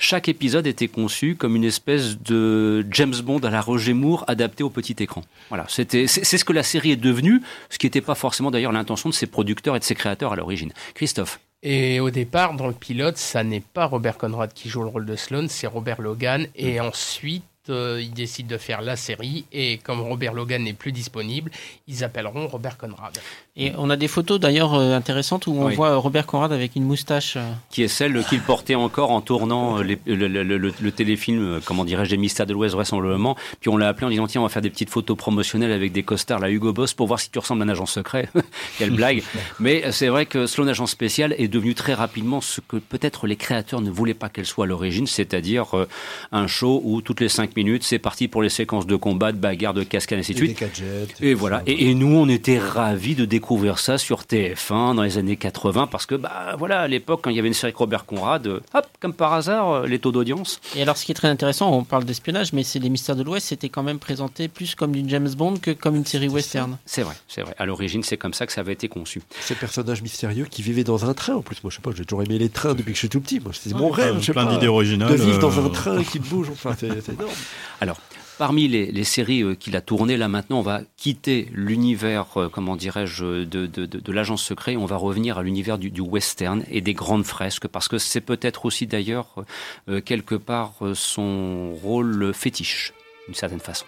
[0.00, 4.64] chaque épisode était conçu comme une espèce de James Bond à la Roger Moore adapté
[4.64, 5.22] au petit écran.
[5.50, 8.50] Voilà, c'était c'est c'est ce que la série est devenue, ce qui n'était pas forcément
[8.50, 10.72] d'ailleurs l'intention de ses producteurs et de ses créateurs à l'origine.
[10.94, 11.40] Christophe.
[11.62, 15.06] Et au départ, dans le pilote, ça n'est pas Robert Conrad qui joue le rôle
[15.06, 16.46] de Sloane, c'est Robert Logan.
[16.54, 19.46] Et ensuite, euh, ils décident de faire la série.
[19.52, 21.50] Et comme Robert Logan n'est plus disponible,
[21.86, 23.18] ils appelleront Robert Conrad.
[23.58, 25.74] Et on a des photos d'ailleurs euh, intéressantes où on Oui.
[25.74, 27.36] voit euh, Robert Conrad avec une moustache.
[27.38, 30.92] euh, qui est celle qu'il portait encore en tournant euh, les- le, le- le- le
[30.92, 33.34] téléfilm, euh, comment dirais-je, des Mystères de l'Ouest vraisemblablement.
[33.60, 35.92] Puis on l'a appelé en disant tiens on va faire des petites photos promotionnelles avec
[35.92, 38.28] des costards la Hugo Boss pour voir si tu ressembles à un agent secret.
[38.78, 39.22] Quelle blague.
[39.58, 43.36] Mais c'est vrai que Sloan Agent Spécial est devenu très rapidement ce que peut-être les
[43.36, 45.88] créateurs ne voulaient pas qu'elle soit à l'origine, c'est-à-dire euh,
[46.30, 49.38] un show où toutes les cinq minutes c'est parti pour les séquences de combat, de
[49.38, 50.58] bagarre, de cascade, ainsi de Et suite.
[50.58, 51.14] des gadgets.
[51.22, 51.62] Et tout voilà.
[51.66, 53.45] Et, et nous, on était ravis de découvrir
[53.76, 57.36] ça sur TF1 dans les années 80 parce que, bah, voilà, à l'époque, quand il
[57.36, 60.12] y avait une série avec Robert Conrad, euh, hop, comme par hasard, euh, les taux
[60.12, 60.60] d'audience.
[60.74, 63.22] Et alors, ce qui est très intéressant, on parle d'espionnage, mais c'est les Mystères de
[63.22, 66.76] l'Ouest, c'était quand même présenté plus comme du James Bond que comme une série western.
[66.86, 67.54] C'est vrai, c'est vrai.
[67.58, 69.22] À l'origine, c'est comme ça que ça avait été conçu.
[69.40, 71.34] Ces personnages mystérieux qui vivaient dans un train.
[71.34, 73.08] En plus, moi, je sais pas, j'ai toujours aimé les trains depuis que je suis
[73.08, 73.40] tout petit.
[73.40, 74.16] Moi, c'est mon rêve.
[74.20, 76.48] je sais plein pas, d'idées originales, De vivre dans euh, un train qui bouge.
[76.50, 77.30] Enfin, c'est énorme.
[77.80, 77.98] Alors,
[78.38, 82.48] parmi les, les séries euh, qu'il a tournées, là maintenant, on va quitter l'univers, euh,
[82.48, 84.76] comment dirais-je, de, de, de, de l'agence secret.
[84.76, 88.64] On va revenir à l'univers du, western et des grandes fresques, parce que c'est peut-être
[88.64, 89.44] aussi d'ailleurs
[89.88, 92.92] euh, quelque part son rôle fétiche,
[93.26, 93.86] d'une certaine façon.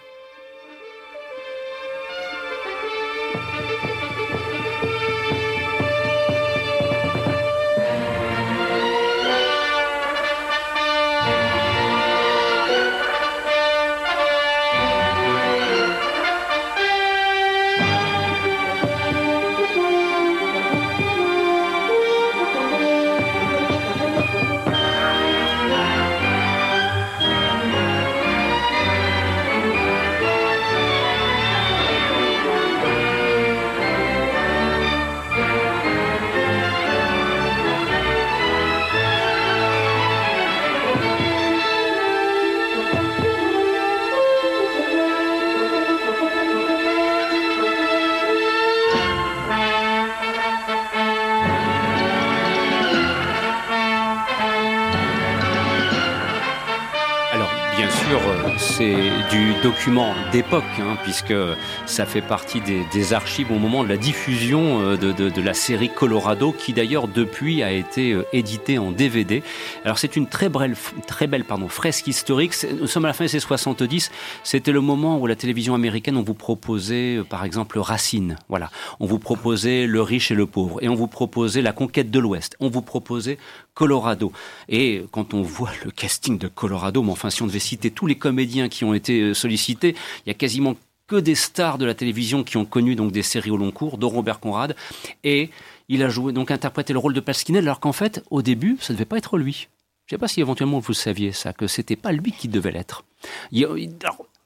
[59.63, 61.33] Document d'époque, hein, puisque
[61.85, 65.41] ça fait partie des, des archives au moment de la diffusion euh, de, de- de
[65.41, 69.43] la série Colorado, qui d'ailleurs depuis a été euh, éditée en DVD.
[69.83, 70.75] Alors, c'est une très belle,
[71.07, 72.53] très belle pardon, fresque historique.
[72.79, 74.11] Nous sommes à la fin des années 70.
[74.43, 78.37] C'était le moment où la télévision américaine, on vous proposait, euh, par exemple, Racine.
[78.47, 78.69] Voilà.
[78.99, 80.77] On vous proposait Le riche et le pauvre.
[80.81, 82.55] Et on vous proposait La conquête de l'Ouest.
[82.59, 83.37] On vous proposait
[83.73, 84.31] Colorado.
[84.67, 88.07] Et quand on voit le casting de Colorado, mais enfin, si on devait citer tous
[88.07, 89.95] les comédiens qui ont été il
[90.27, 90.75] y a quasiment
[91.07, 93.97] que des stars de la télévision qui ont connu donc des séries au long cours,
[93.97, 94.75] dont Robert Conrad.
[95.23, 95.49] Et
[95.87, 98.93] il a joué, donc interprété le rôle de Pasquinel, alors qu'en fait, au début, ça
[98.93, 99.67] ne devait pas être lui.
[100.05, 102.71] Je ne sais pas si éventuellement vous saviez ça, que c'était pas lui qui devait
[102.71, 103.03] l'être.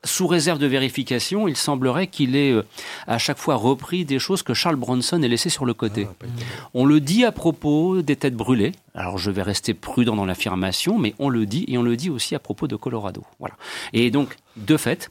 [0.04, 2.64] Sous réserve de vérification, il semblerait qu'il ait euh,
[3.08, 6.08] à chaque fois repris des choses que Charles Bronson ait laissées sur le côté.
[6.74, 8.74] On le dit à propos des têtes brûlées.
[8.94, 12.10] Alors je vais rester prudent dans l'affirmation, mais on le dit et on le dit
[12.10, 13.24] aussi à propos de Colorado.
[13.40, 13.56] Voilà.
[13.94, 15.10] Et donc, de fait,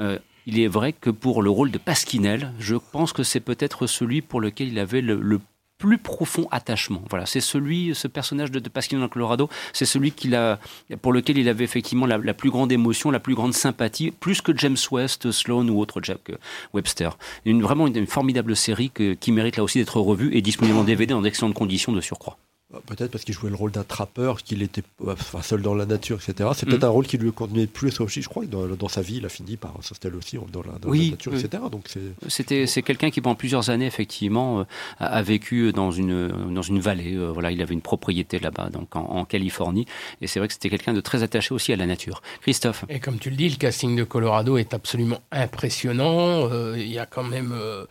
[0.00, 3.86] euh, il est vrai que pour le rôle de Pasquinel, je pense que c'est peut-être
[3.86, 5.40] celui pour lequel il avait le, le
[5.84, 7.02] plus profond attachement.
[7.10, 10.12] Voilà, c'est celui, ce personnage de, de dans Colorado, c'est celui
[11.02, 14.56] pour lequel il avait effectivement la, plus grande émotion, la plus grande sympathie, plus que
[14.56, 16.36] James West, Sloan ou autre Jack euh,
[16.72, 17.16] Webster.
[17.44, 21.12] Une, vraiment une, formidable série qui mérite là aussi d'être revue et disponible en DVD
[21.12, 22.38] dans d'excellentes conditions de surcroît.
[22.86, 26.16] Peut-être parce qu'il jouait le rôle d'un trappeur, qu'il était enfin, seul dans la nature,
[26.16, 26.50] etc.
[26.56, 26.88] C'est peut-être Mhm.
[26.88, 28.20] un rôle qui lui convenait plus aussi.
[28.20, 30.72] Je crois que dans, dans sa vie, il a fini par s'installer aussi dans la,
[30.80, 31.38] dans Oui, la nature, oui.
[31.40, 31.62] etc.
[31.70, 34.64] Donc c'est C'était c'est quelqu'un qui pendant plusieurs années effectivement euh,
[34.98, 37.14] a, a vécu dans une dans une vallée.
[37.14, 39.86] euh, voilà, il avait une propriété là-bas, donc en, en Californie.
[40.20, 42.22] Et c'est vrai que c'était quelqu'un de très attaché aussi à la nature.
[42.40, 42.86] Christophe.
[42.88, 46.48] Et comme tu le dis, le casting de Colorado est absolument impressionnant.
[46.50, 47.84] Euh, Il y a quand même, euh,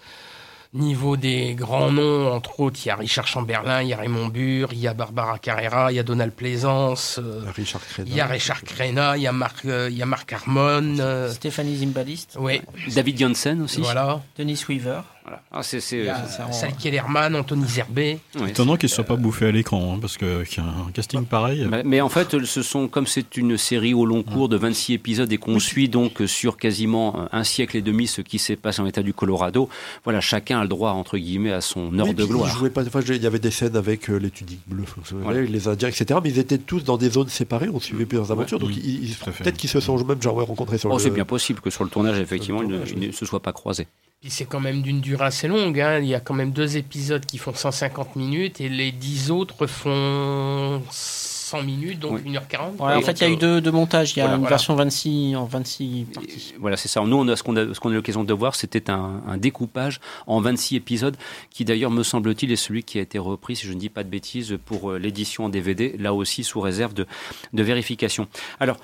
[0.74, 4.28] niveau des grands noms, entre autres, il y a Richard Chamberlain, il y a Raymond
[4.30, 8.10] Burr, il y a Barbara Carrera, il y a Donald Plaisance, euh, Richard Crenna.
[8.10, 10.98] il y a Richard Crenna, il y a Marc, euh, il y a Marc Harmon.
[11.00, 12.38] euh, Stéphanie Zimbalist.
[12.40, 12.62] oui,
[12.96, 13.82] David Janssen aussi.
[13.82, 14.22] voilà.
[14.38, 15.02] Denis Weaver.
[15.26, 15.42] Voilà.
[15.54, 16.06] Ah, c'est c'est
[16.52, 18.20] Sal Kellerman, Anthony Zerbet.
[18.40, 20.70] ouais, Étonnant qu'il ne soit pas bouffé à l'écran, hein, parce que qu'il y a
[20.70, 21.66] un casting pareil.
[21.70, 24.94] Mais- Mais en fait, ce sont comme c'est une série au long cours de 26
[24.96, 28.82] épisodes et qu'on suit donc sur quasiment un siècle et demi ce qui s'est passé
[28.82, 29.70] en État du Colorado.
[30.04, 32.50] Voilà, chacun a le droit entre guillemets à son heure Oui, de gloire.
[32.54, 35.06] Il, jouait pas, enfin, il y avait des scènes avec euh, les Tudiques bleus, vous
[35.06, 35.42] savez, Voilà.
[35.42, 36.20] les Indiens, etc.
[36.22, 37.70] Mais ils étaient tous dans des zones séparées.
[37.74, 38.60] On suivait plusieurs aventures.
[38.60, 41.00] Donc ils- ils- peut-être qu'ils se sont même genre, ouais, rencontrés sur Oh, le.
[41.00, 43.88] c'est bien possible que sur le tournage, effectivement, ils ils ne se soient pas croisés.
[44.24, 45.78] Puis c'est quand même d'une durée assez longue.
[45.82, 46.00] hein.
[46.00, 49.68] Il y a quand même deux épisodes qui font 150 minutes et les dix autres
[49.68, 52.32] font 100 minutes, donc Oui.
[52.32, 52.78] 1h40.
[52.80, 54.14] Ouais, en fait, il y a eu deux, deux montages.
[54.14, 54.56] Il y a Voilà, une voilà.
[54.56, 56.54] version 26 en 26 parties.
[56.56, 57.02] Et Voilà, c'est ça.
[57.02, 59.22] Nous, on a, ce qu'on a, ce qu'on a eu l'occasion de voir, c'était un,
[59.28, 61.18] un découpage en 26 épisodes,
[61.50, 64.06] qui d'ailleurs, me semble-t-il, est celui qui a été repris, si je ne dis pas
[64.06, 67.06] de bêtises, pour euh, l'édition en DVD, là aussi sous réserve de,
[67.52, 68.30] de vérification.
[68.62, 68.78] Alors,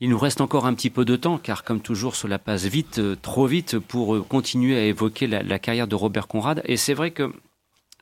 [0.00, 2.98] il nous reste encore un petit peu de temps, car comme toujours, cela passe vite,
[2.98, 6.62] euh, trop vite, pour euh, continuer à évoquer la, la carrière de Robert Conrad.
[6.66, 7.32] Et c'est vrai que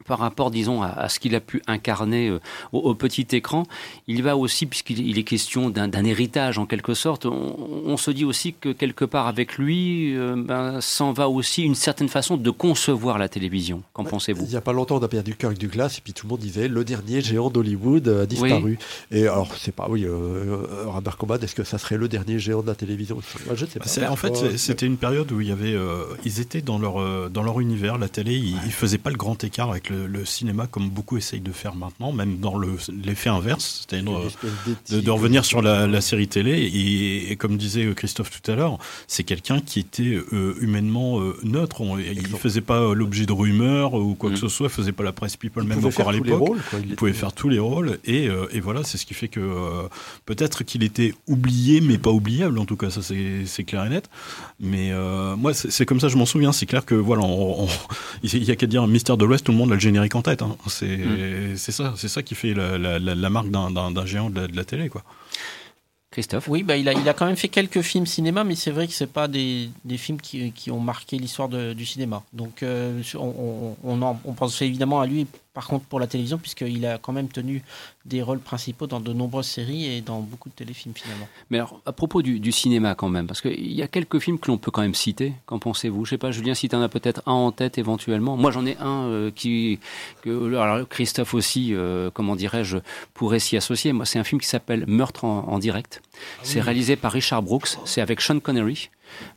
[0.07, 2.41] par rapport, disons, à, à ce qu'il a pu incarner euh,
[2.73, 3.65] au, au petit écran,
[4.07, 8.11] il va aussi, puisqu'il il est question d'un héritage en quelque sorte, on, on se
[8.11, 12.37] dit aussi que quelque part avec lui, euh, ben, s'en va aussi une certaine façon
[12.37, 13.83] de concevoir la télévision.
[13.93, 14.45] Qu'en pensez-vous?
[14.45, 16.41] Il n'y a pas longtemps, on a perdu Kirk Douglas, et puis tout le monde
[16.41, 18.79] disait le dernier géant d'Hollywood a disparu.
[19.11, 22.63] Et alors, c'est pas, oui, euh, Robert Conrad, est-ce que ça serait le dernier géant
[22.63, 23.17] de la télévision?
[23.47, 24.11] Moi, Je ne sais pas.
[24.11, 27.29] En fait, c'était une période où il y avait, euh, ils étaient dans leur euh,
[27.29, 30.25] dans leur univers, la télé, ils, ils faisaient pas le grand écart avec le, le
[30.25, 34.13] cinéma comme beaucoup essayent de faire maintenant, même dans le- l'effet inverse, c'est-à-dire
[34.93, 36.53] euh, de, revenir sur la, la série télé.
[36.53, 41.21] Et, et comme disait euh, Christophe tout à l'heure, c'est quelqu'un qui était euh, humainement
[41.21, 41.81] euh, neutre.
[41.81, 44.71] On- il ne faisait pas euh, l'objet de rumeurs ou quoi que ce soit, il
[44.73, 46.49] faisait pas la presse people, Il même encore à l'époque.
[46.85, 47.99] Il Il pouvait faire tous les rôles.
[48.05, 49.83] Et, euh, et voilà, c'est ce qui fait que euh,
[50.27, 52.59] peut-être qu'il était oublié, mais pas oubliable.
[52.59, 54.09] En tout cas, ça c'est clair et net.
[54.61, 56.53] Mais euh, moi, c'est comme ça, je m'en souviens.
[56.53, 57.69] C'est clair que voilà, on- on-
[58.23, 60.23] il y a qu'à dire Mystère de l'Ouest, tout le monde a le générique en
[60.23, 60.43] tête.
[60.43, 60.57] hein.
[60.69, 61.57] C'est Mm.
[61.57, 62.99] c'est ça, c'est ça qui fait la, la-
[63.31, 63.71] marque d'un-
[64.07, 65.03] géant de la, de la télé, quoi.
[66.11, 66.47] Christophe?
[66.49, 68.87] Oui, bah, il, a, il a quand même fait quelques films cinéma, mais c'est vrai
[68.87, 72.23] que c'est pas des, des films qui, qui ont marqué l'histoire du cinéma.
[72.35, 76.07] Donc euh, on, on, on, en- on pense évidemment à lui, par contre, pour la
[76.07, 77.63] télévision, puisqu'il a quand même tenu
[78.07, 81.29] des rôles principaux dans de nombreuses séries et dans beaucoup de téléfilms finalement.
[81.51, 84.39] Mais alors, à propos du, du cinéma quand même, parce qu'il y a quelques films
[84.39, 86.05] que l'on peut quand même citer, qu'en pensez-vous?
[86.05, 88.37] Je sais pas, Julien, si tu en as peut-être un en tête éventuellement.
[88.37, 89.79] Moi, j'en ai un euh, qui...
[90.23, 92.79] Que, alors, Christophe aussi, euh, comment dirais-je,
[93.13, 93.93] pourrait s'y associer.
[93.93, 96.03] Moi, c'est un film qui s'appelle Meurtre en, en direct.
[96.43, 98.89] c'est réalisé par Richard Brooks, c'est avec Sean Connery.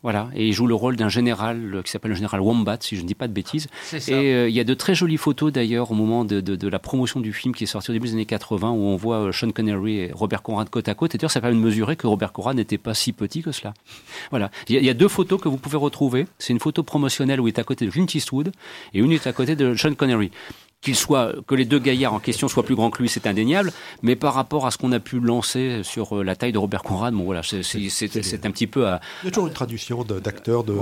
[0.04, 2.96] Voilà, et il joue le rôle d'un général euh, qui s'appelle le général Wombat, si
[2.96, 3.68] je ne dis pas de bêtises.
[4.00, 4.12] Ça.
[4.14, 6.68] Et euh, il y a de très jolies photos d'ailleurs au moment de, de- de
[6.68, 9.18] la promotion du film qui est sorti au début des années 80 où on voit
[9.28, 11.16] euh, Sean Connery et Robert Conrad côte à côte.
[11.16, 13.74] Et d'ailleurs, ça permet de mesurer que Robert Conrad n'était pas si petit que cela.
[14.30, 14.52] Voilà.
[14.70, 16.26] Il y, a- il y a deux photos que vous pouvez retrouver.
[16.40, 18.52] C'est une photo promotionnelle où il est à côté de Clint Eastwood
[18.94, 20.32] et une est à côté de Sean Connery.
[20.86, 23.72] Qu'il soit, que les deux gaillards en question soient plus grands que lui, c'est indéniable.
[24.04, 26.84] Mais par rapport à ce qu'on a pu lancer sur euh, la taille de Robert
[26.84, 29.48] Conrad, bon voilà, c'est- c'est c'est- c'est un petit peu à, Il y a toujours
[29.48, 30.76] une traduction de- d'acteurs de.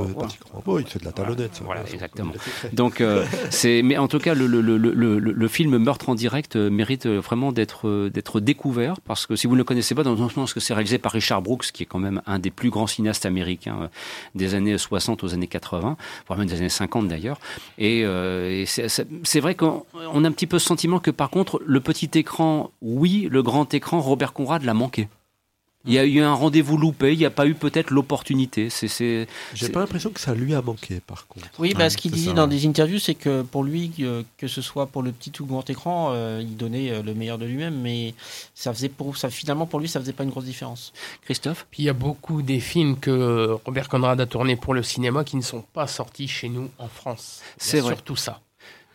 [0.66, 1.56] Oh, il fait de la talonnette.
[1.56, 1.64] ça.
[1.64, 2.34] Voilà, exactement.
[2.74, 6.10] Donc, euh, c'est, mais en tout cas, le, le, le, le, le- le film Meurtre
[6.10, 9.95] en direct euh, mérite vraiment d'être d'être découvert parce que si vous ne le connaissez
[9.95, 12.39] pas, dans le sens que c'est réalisé par Richard Brooks, qui est quand même un
[12.39, 13.88] des plus grands cinéastes américains euh,
[14.36, 15.95] des années 60 aux années 80,
[16.28, 17.39] voire même des années 50 d'ailleurs.
[17.78, 20.99] Et, euh, et c'est, c'est- c'est vrai qu'on on a un petit peu ce sentiment
[20.99, 25.07] que par contre, le petit écran, oui, le grand écran, Robert Conrad l'a manqué.
[25.85, 28.69] Il y a eu un rendez-vous loupé, il n'y a pas eu peut-être l'opportunité.
[28.69, 31.45] C'est, c'est, J'ai c'est- pas l'impression que ça lui a manqué, par contre.
[31.59, 33.91] Oui, bah, Ouais, ce qu'il ça, dans des interviews, c'est que pour lui,
[34.37, 37.37] que ce soit pour le petit ou grand écran, euh, il donnait euh, le meilleur
[37.37, 38.13] de lui-même, mais
[38.55, 40.93] ça faisait pour, ça, finalement pour lui, ça faisait pas une grosse différence.
[41.25, 41.67] Christophe?
[41.69, 45.25] Puis il y a beaucoup des films que Robert Conrad a tournés pour le cinéma
[45.25, 47.41] qui ne sont pas sortis chez nous en France.
[47.41, 47.93] Il y a C'est vrai.
[47.95, 48.39] Surtout ça.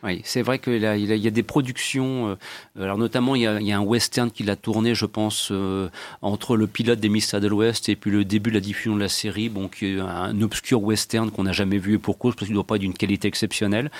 [0.05, 2.29] Oui, c'est vrai qu'il y a des productions.
[2.29, 5.89] euh, alors notamment, il y, a, un western qu'il a tourné, je pense, euh,
[6.23, 9.01] entre le pilote des Mystères de l'Ouest et puis le début de la diffusion de
[9.01, 12.37] la série, bon, qui est un obscur western qu'on n'a jamais vu et pour cause,
[12.37, 13.91] parce qu'il ne doit pas être d'une qualité exceptionnelle.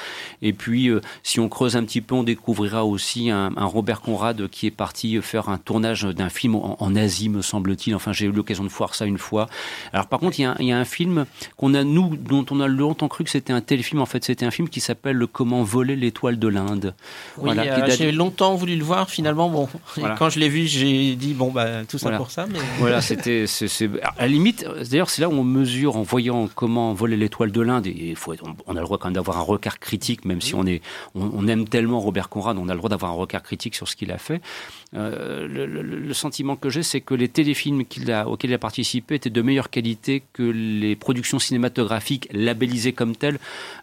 [0.41, 4.49] Et puis, euh, si on creuse un petit peu, on découvrira aussi un, Robert Conrad
[4.49, 7.95] qui est parti faire un tournage d'un film en, Asie, me semble-t-il.
[7.97, 9.49] Enfin, j'ai eu l'occasion de voir ça une fois.
[9.93, 11.27] Alors par contre, il y a, un- il y a un film
[11.57, 14.01] qu'on a nous, dont on a longtemps cru que c'était un téléfilm.
[14.01, 16.95] En fait, c'était un film qui s'appelle Le Comment voler l'étoile de l'Inde.
[17.37, 20.15] Oui, Voilà, euh, date- j'ai longtemps voulu le voir, finalement, bon, Voilà.
[20.17, 22.19] quand je l'ai vu, j'ai dit, bon, bah, tout ça Voilà.
[22.19, 22.59] pour ça, mais...
[22.79, 23.45] Voilà, c'était,
[24.17, 27.61] à la limite, d'ailleurs, c'est là où on mesure en voyant comment voler l'étoile de
[27.61, 27.87] l'Inde.
[27.87, 28.35] Et faut
[28.67, 30.81] on a le droit quand même d'avoir un regard critique, même si on est,
[31.15, 33.89] on, on aime tellement Robert Conrad, on a le droit d'avoir un regard critique sur
[33.89, 34.41] ce qu'il a fait.
[34.95, 38.55] Euh, le, le- le sentiment que j'ai, c'est que les téléfilms qu'il a, auxquels il
[38.55, 43.39] a participé étaient de meilleure qualité que les productions cinématographiques labellisées comme telles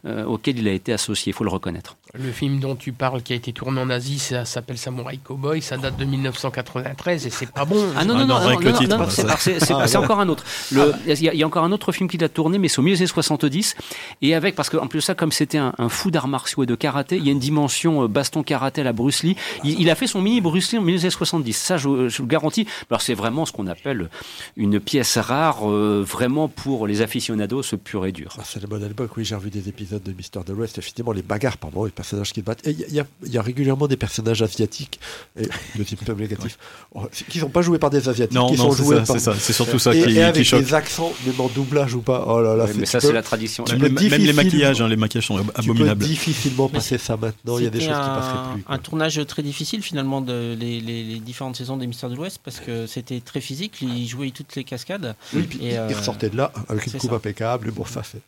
[0.07, 1.29] euh, auxquelles il a été associé.
[1.29, 1.95] Il faut le reconnaître.
[2.15, 5.61] Le film dont tu parles qui a été tourné en Asie, ça s'appelle Samurai Cowboy,
[5.61, 7.75] ça date de 1993 et c'est pas bon.
[7.95, 10.43] Ah non, Ah non, non, non, non, c'est Ah, encore un autre.
[10.71, 12.67] Le- Il y, a- il y a encore un autre film qu'il a tourné, mais
[12.67, 13.75] c'est au milieu des années 70.
[14.21, 16.65] Et avec, parce qu'en plus de ça, comme c'était un, un fou d'arts martiaux et
[16.65, 19.35] de karaté, il y a une dimension euh, baston karaté à la Bruce Lee.
[19.63, 21.53] Il, il a fait son mini Bruce Lee en 1970.
[21.53, 22.67] Ça, je, je vous le garantis.
[22.89, 24.09] Alors c'est vraiment ce qu'on appelle
[24.57, 28.35] une pièce rare, euh, vraiment pour les aficionados, ce pur et dur.
[28.39, 31.11] Ah, c'est la bonne époque, oui, j'ai revu des épisodes de Mister de l'Ouest, effectivement,
[31.11, 32.61] les bagarres, pardon, les personnages qui se battent.
[32.65, 34.99] Il y, a- y y régulièrement des personnages asiatiques,
[35.39, 36.57] et de type négatif,
[36.93, 39.01] oh, qui sont pas joués par des Asiatiques, Non, qui non, sont c'est joués ça,
[39.05, 39.15] par...
[39.15, 39.35] c'est ça.
[39.37, 40.63] C'est surtout ça et, qui, et qui avec choque.
[40.63, 43.23] des accents, même en doublage ou pas, oh là là, mais ça, peux- c'est la
[43.23, 43.63] tradition.
[43.63, 46.03] tu Même, peux les, même les maquillages, hein, les maquillages sont Tu peux abominables.
[46.05, 48.63] difficilement Mais passer ça maintenant, il y a des C'était choses qui un, passeraient plus.
[48.63, 48.75] quoi.
[48.75, 52.39] un tournage très difficile finalement de les, les- les différentes saisons des Mystères de l'Ouest
[52.43, 55.15] parce que c'était très physique, ils jouaient toutes les cascades.
[55.33, 57.15] Oui, puis Et, il euh, ressortait de là avec une coupe ça.
[57.15, 58.19] impeccable, bon, ça fait.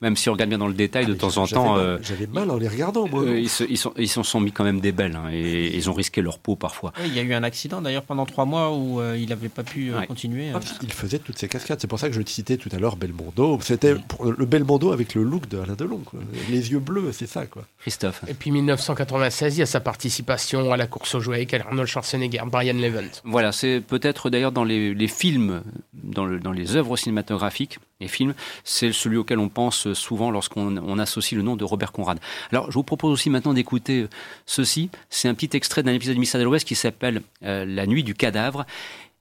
[0.00, 2.26] Même si on regarde bien dans le détail, de Ah, temps en temps, euh, J'avais
[2.26, 3.22] mal en les regardant, moi.
[3.24, 5.16] euh, ils, se, ils, sont, ils s'en sont mis quand même des belles.
[5.16, 6.92] hein, et ils ont risqué leur peau parfois.
[7.00, 9.48] ouais, il y a eu un accident d'ailleurs pendant trois mois où euh, il n'avait
[9.48, 10.06] pas pu euh, Ouais.
[10.06, 10.50] continuer.
[10.54, 10.60] Ah, euh.
[10.82, 11.78] il faisait toutes ces cascades.
[11.80, 13.58] C'est pour ça que je te citais tout à l'heure Belmondo.
[13.62, 15.98] C'était pour- le Belmondo avec le look de Alain Delon.
[15.98, 16.20] quoi.
[16.50, 17.46] Les yeux bleus, c'est ça.
[17.46, 17.64] quoi.
[17.80, 18.22] Christophe.
[18.28, 21.88] Et puis 1996, il y a sa participation à la course aux jouets avec Arnold
[21.88, 23.08] Schwarzenegger, Brian Levent.
[23.24, 25.62] Voilà, c'est peut-être d'ailleurs dans les, les films,
[25.94, 30.76] dans, le- dans les œuvres cinématographiques, premier film, c'est celui auquel on pense souvent lorsqu'on
[30.76, 32.18] on associe le nom de Robert Conrad.
[32.50, 34.06] Alors, je vous propose aussi maintenant d'écouter
[34.44, 34.90] ceci.
[35.08, 38.04] C'est un petit extrait d'un épisode du Mystère de l'Ouest qui s'appelle euh, La nuit
[38.04, 38.66] du cadavre.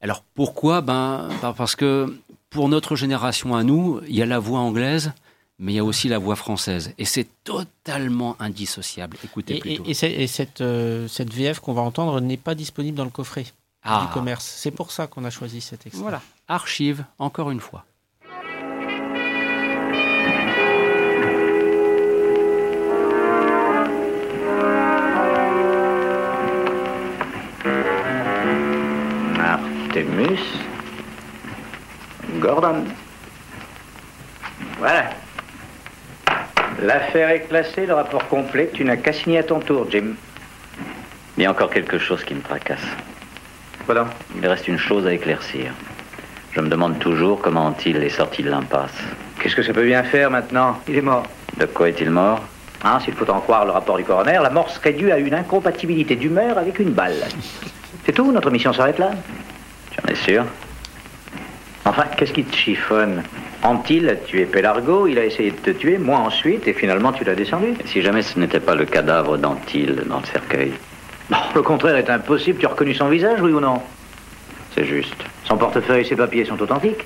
[0.01, 0.81] Alors, pourquoi?
[0.81, 2.17] Ben, Parce que
[2.49, 5.13] pour notre génération à nous, il y a la voix anglaise,
[5.61, 6.93] mais il y a aussi la voix française.
[6.97, 9.15] Et c'est totalement indissociable.
[9.23, 9.85] Écoutez Et, plutôt.
[9.85, 13.05] et- et c'est- et cette, euh, cette VF qu'on va entendre n'est pas disponible dans
[13.05, 13.45] le coffret
[13.83, 14.05] Ah.
[14.07, 14.43] du commerce.
[14.45, 16.01] C'est pour ça qu'on a choisi cet extrait.
[16.01, 17.85] Voilà, archive, encore une fois.
[29.39, 30.39] Artemus
[32.39, 32.85] Gordon.
[34.79, 35.09] Voilà.
[36.79, 38.69] L'affaire est classée, le rapport complet.
[38.73, 40.13] Tu n'as qu'à signer à ton tour, Jim.
[41.37, 42.85] Il y a encore quelque chose qui me tracasse.
[43.85, 44.07] Quoi donc?
[44.35, 45.71] Il reste une chose à éclaircir.
[46.53, 48.93] Je me demande toujours comment Antil est sorti de l'impasse.
[49.39, 50.79] Qu'est-ce que ça peut bien faire maintenant?
[50.87, 51.23] Il est mort.
[51.57, 52.41] De quoi est-il mort?
[52.83, 55.33] Hein, S'il faut en croire le rapport du coroner, la mort serait due à une
[55.33, 57.15] incompatibilité d'humeur avec une balle.
[58.05, 59.11] C'est tout Notre mission s'arrête là?
[59.91, 60.45] Tu en es sûr
[61.85, 63.23] Enfin, qu'est-ce qui te chiffonne?
[63.63, 67.23] Antil a tué Pélargo, il a essayé de te tuer, moi ensuite, et finalement tu
[67.23, 67.73] l'as descendu.
[67.85, 70.73] Si jamais ce n'était pas le cadavre d'Antil dans le cercueil
[71.29, 72.59] Non, le contraire est impossible.
[72.59, 73.81] Tu as reconnu son visage, oui ou non?
[74.75, 75.15] C'est juste.
[75.45, 77.05] Son portefeuille et ses papiers sont authentiques.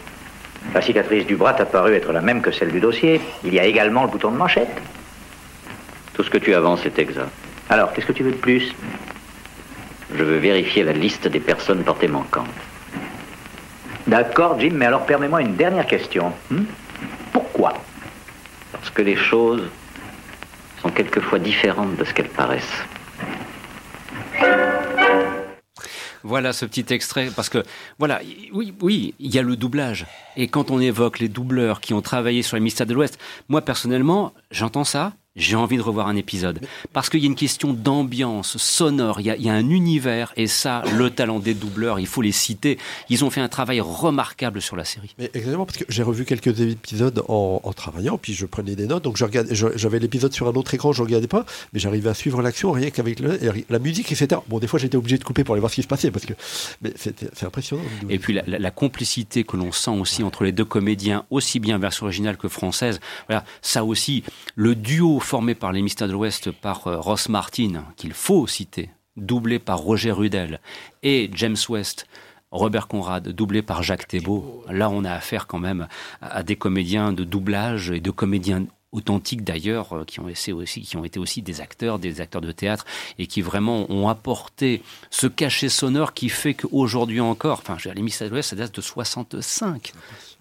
[0.73, 3.19] La cicatrice du bras t'a paru être la même que celle du dossier.
[3.43, 4.81] Il y a également le bouton de manchette.
[6.13, 7.29] Tout ce que tu avances est exact.
[7.69, 8.73] Alors, qu'est-ce que tu veux de plus?
[10.15, 12.45] Je veux vérifier la liste des personnes portées manquantes.
[14.07, 16.31] D'accord, Jim, mais alors permets-moi une dernière question.
[16.51, 16.65] hmm
[17.31, 17.73] Pourquoi
[18.71, 19.63] Parce que les choses
[20.81, 22.83] sont quelquefois différentes de ce qu'elles paraissent.
[26.23, 27.63] Voilà ce petit extrait, parce que,
[27.99, 28.19] voilà,
[28.51, 30.07] oui, oui, il y a le doublage.
[30.35, 33.61] Et quand on évoque les doubleurs qui ont travaillé sur les mystères de l'Ouest, moi,
[33.61, 36.59] personnellement, j'entends ça, j'ai envie de revoir un épisode.
[36.93, 39.69] Parce qu'il y a une question d'ambiance sonore, il y, a, il y a un
[39.69, 42.77] univers, et ça, le talent des doubleurs, il faut les citer.
[43.09, 45.13] Ils ont fait un travail remarquable sur la série.
[45.19, 48.87] Mais exactement, parce que j'ai revu quelques épisodes en, en travaillant, puis je prenais des
[48.87, 52.13] notes, donc j'avais l'épisode sur un autre écran, je ne regardais pas, mais j'arrivais à
[52.13, 53.19] suivre l'action rien qu'avec
[53.69, 54.41] la musique, etc.
[54.47, 56.25] Bon, des fois j'étais obligé de couper pour aller voir ce qui se passait, parce
[56.25, 56.33] que
[56.95, 57.83] c'est impressionnant.
[58.09, 61.59] Et puis la, la- la complicité que l'on sent aussi entre les deux comédiens, aussi
[61.59, 64.23] bien version originale que française, voilà, ça aussi,
[64.55, 68.91] le duo formé par les Mystères de l'Ouest par euh, Ross Martin, qu'il faut citer,
[69.17, 70.61] doublé par Roger Rudel,
[71.03, 72.07] et James West,
[72.51, 74.63] Robert Conrad, doublé par Jacques Thébault.
[74.69, 75.87] Là, on a affaire quand même
[76.21, 81.41] à, des comédiens de doublage et de comédiens authentiques d'ailleurs, euh, qui ont, été aussi
[81.41, 82.85] des acteurs, des acteurs de théâtre,
[83.17, 88.29] et qui vraiment ont apporté ce cachet sonore qui fait qu'aujourd'hui encore, enfin, les Mystères
[88.29, 89.91] de l'Ouest, ça date de 65.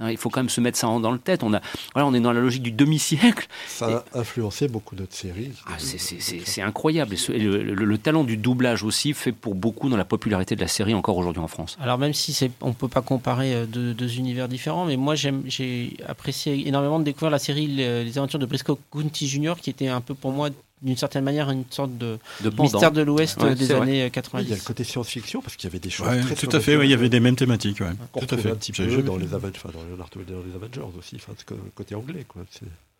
[0.00, 1.42] Hein, il faut quand même se mettre ça dans le tête.
[1.42, 1.60] On, a,
[1.92, 3.46] voilà, on est dans la logique du demi-siècle.
[3.68, 5.52] Ça a influencé beaucoup d'autres séries.
[5.66, 7.14] Ah, c'est- incroyable.
[7.14, 10.04] Et ce- et le, le- le talent du doublage aussi fait pour beaucoup dans la
[10.04, 11.76] popularité de la série encore aujourd'hui en France.
[11.80, 15.96] Alors même si on peut pas comparer euh, deux, deux univers différents, mais moi j'ai
[16.06, 19.88] apprécié énormément de découvrir la série Les, les aventures de Briscoe County Jr., qui était
[19.88, 20.50] un peu pour moi
[20.84, 22.18] d'une certaine manière une sorte de,
[22.58, 23.82] mystère de l'Ouest Ouais, des c'est vrai.
[23.82, 24.44] années Oui, 90.
[24.46, 26.54] il y a le côté science-fiction, parce qu'il y avait des choses Ouais, très tout
[26.54, 27.78] à fait, ouais, il y avait des mêmes thématiques.
[27.78, 28.50] Tout à fait.
[28.50, 29.80] un petit peu dans les, Avengers, enfin, dans
[30.20, 31.32] les Avengers aussi, enfin,
[31.74, 32.24] côté anglais.
[32.28, 32.42] Quoi.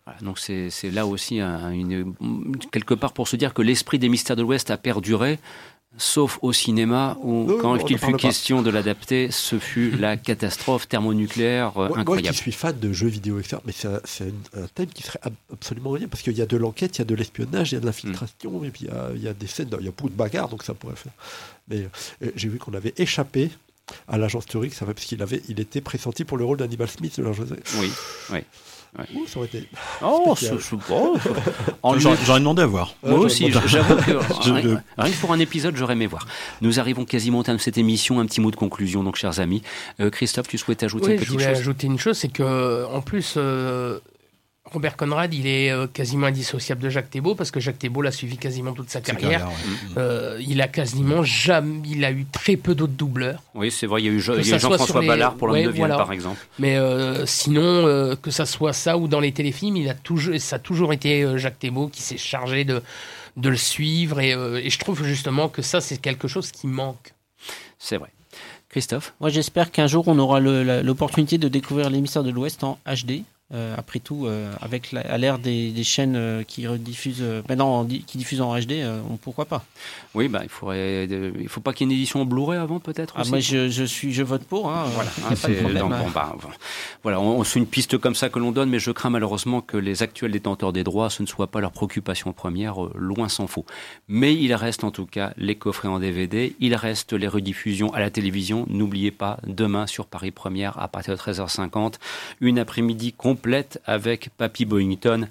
[0.07, 2.15] Voilà, donc c'est c'est là aussi un- une,
[2.73, 5.39] quelque part pour se dire que l'esprit des mystères de l'Ouest a perduré,
[5.97, 8.17] sauf au cinéma où Non, quand il fut pas.
[8.19, 12.29] question de l'adapter, ce fut la catastrophe thermonucléaire euh, Moi, moi incroyable.
[12.29, 13.89] qui suis fan de jeux vidéo, etc., mais c'est
[14.25, 17.03] un, thème qui serait ab- absolument rien, parce qu'il y a de l'enquête, il y
[17.03, 19.29] a de l'espionnage, il y a de l'infiltration, et puis il y a, il y
[19.29, 21.13] a des scènes, il y a beaucoup de bagarres, donc ça pourrait faire.
[21.69, 21.87] Mais
[22.23, 23.51] euh, j'ai vu qu'on avait échappé
[24.09, 26.89] à l'agence Turing, ça va, parce qu'il avait, il était pressenti pour le rôle d'Hannibal
[26.89, 27.49] Smith de l'agence.
[27.79, 27.91] Oui,
[28.33, 28.39] oui.
[28.99, 29.05] Ouais.
[29.15, 29.69] Ouh, ça aurait été.
[30.03, 30.61] Oh, spécial.
[30.61, 31.17] ce- ce- oh,
[31.83, 32.95] en J'aurais demandé à voir.
[33.03, 34.13] Moi aussi, j'avoue que
[34.45, 36.27] Je- rien, rien que pour un épisode, j'aurais aimé voir.
[36.61, 38.21] Nous arrivons quasiment au terme de cette émission.
[38.21, 39.63] Un petit mot de conclusion, donc, chers amis.
[40.01, 41.59] Euh, Christophe, tu souhaites ajouter Oui, une je petite voulais chose?
[41.61, 43.99] ajouter une chose, c'est que en plus, euh,
[44.75, 48.11] Robert Conrad, il est euh, quasiment indissociable de Jacques Thébault parce que Jacques Thébault l'a
[48.13, 49.41] suivi quasiment toute sa carrière.
[49.41, 49.55] carrière, ouais.
[49.99, 53.43] Euh, il a quasiment jamais, il a eu très peu d'autres doubleurs.
[53.55, 55.97] Oui, c'est vrai, il y a eu, Jean-François les- Ballard pour l'homme Ouais, de voilà.
[55.97, 56.39] par exemple.
[56.59, 60.35] Mais euh, sinon, euh, que ça soit ça ou dans les téléfilms, il a toujours,
[60.39, 62.83] ça a toujours été euh, Jacques Thébault qui s'est chargé de,
[63.37, 64.21] de le suivre.
[64.21, 67.15] Et, euh, et je trouve justement que ça, c'est quelque chose qui manque.
[67.79, 68.11] C'est vrai.
[68.69, 69.15] Christophe?
[69.21, 73.23] Moi, j'espère qu'un jour, on aura l'opportunité de découvrir les mystères de l'Ouest en HD.
[73.55, 77.85] Euh, après tout, euh, avec la, à l'ère des, des chaînes euh, qui rediffusent, maintenant
[77.85, 79.65] qui diffusent en HD, on- pourquoi pas?
[80.15, 83.15] Oui, bah, il faudrait, il faut pas qu'il y ait une édition Blu-ray avant, peut-être.
[83.17, 84.71] ah, Moi, je, je suis, je vote pour.
[84.73, 86.01] Hein, Voilà, hein, pas de c'est- problème, hein.
[86.05, 86.35] bon, bah,
[87.05, 89.61] voilà, on, on- c'est une piste comme ça que l'on donne, mais je crains malheureusement
[89.61, 93.47] que les actuels détenteurs des droits, ce ne soit pas leur préoccupation première, loin s'en
[93.47, 93.65] faut.
[94.09, 98.01] Mais il reste en tout cas les coffrets en DVD, il reste les rediffusions à
[98.01, 98.67] la télévision.
[98.69, 101.95] N'oubliez pas, demain sur Paris Première, à partir de 13h50,
[102.41, 103.44] une après-midi complète
[103.87, 105.29] avec Papy Boyington.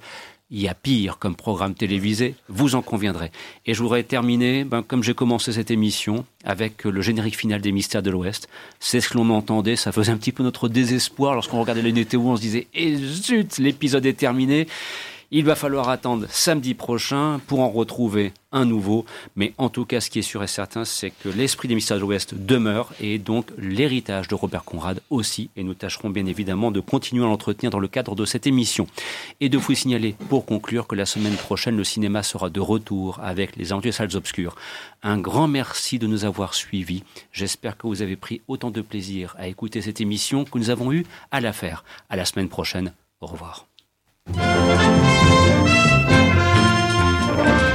[0.52, 3.32] Il y a pire comme programme télévisé, vous en conviendrez.
[3.66, 7.72] Et je voudrais terminer, ben, comme j'ai commencé cette émission, avec le générique final des
[7.72, 8.48] Mystères de l'Ouest.
[8.80, 11.92] C'est ce que l'on entendait, ça faisait un petit peu notre désespoir lorsqu'on regardait les
[11.92, 14.68] météos, on se disait, et zut, l'épisode est terminé.
[15.36, 19.04] Il va falloir attendre samedi prochain pour en retrouver un nouveau.
[19.36, 21.98] Mais en tout cas, ce qui est sûr et certain, c'est que l'esprit des Mystères
[21.98, 25.50] de l'Ouest demeure et donc l'héritage de Robert Conrad aussi.
[25.56, 28.86] Et nous tâcherons bien évidemment de continuer à l'entretenir dans le cadre de cette émission.
[29.42, 33.20] Et de vous signaler, pour conclure, que la semaine prochaine, le cinéma sera de retour
[33.20, 34.56] avec les Aventures Salles Obscures.
[35.02, 37.04] Un grand merci de nous avoir suivis.
[37.32, 40.92] J'espère que vous avez pris autant de plaisir à écouter cette émission que nous avons
[40.92, 41.84] eu à la faire.
[42.12, 42.94] À la semaine prochaine.
[43.20, 43.66] Au revoir.
[47.46, 47.73] Thank you.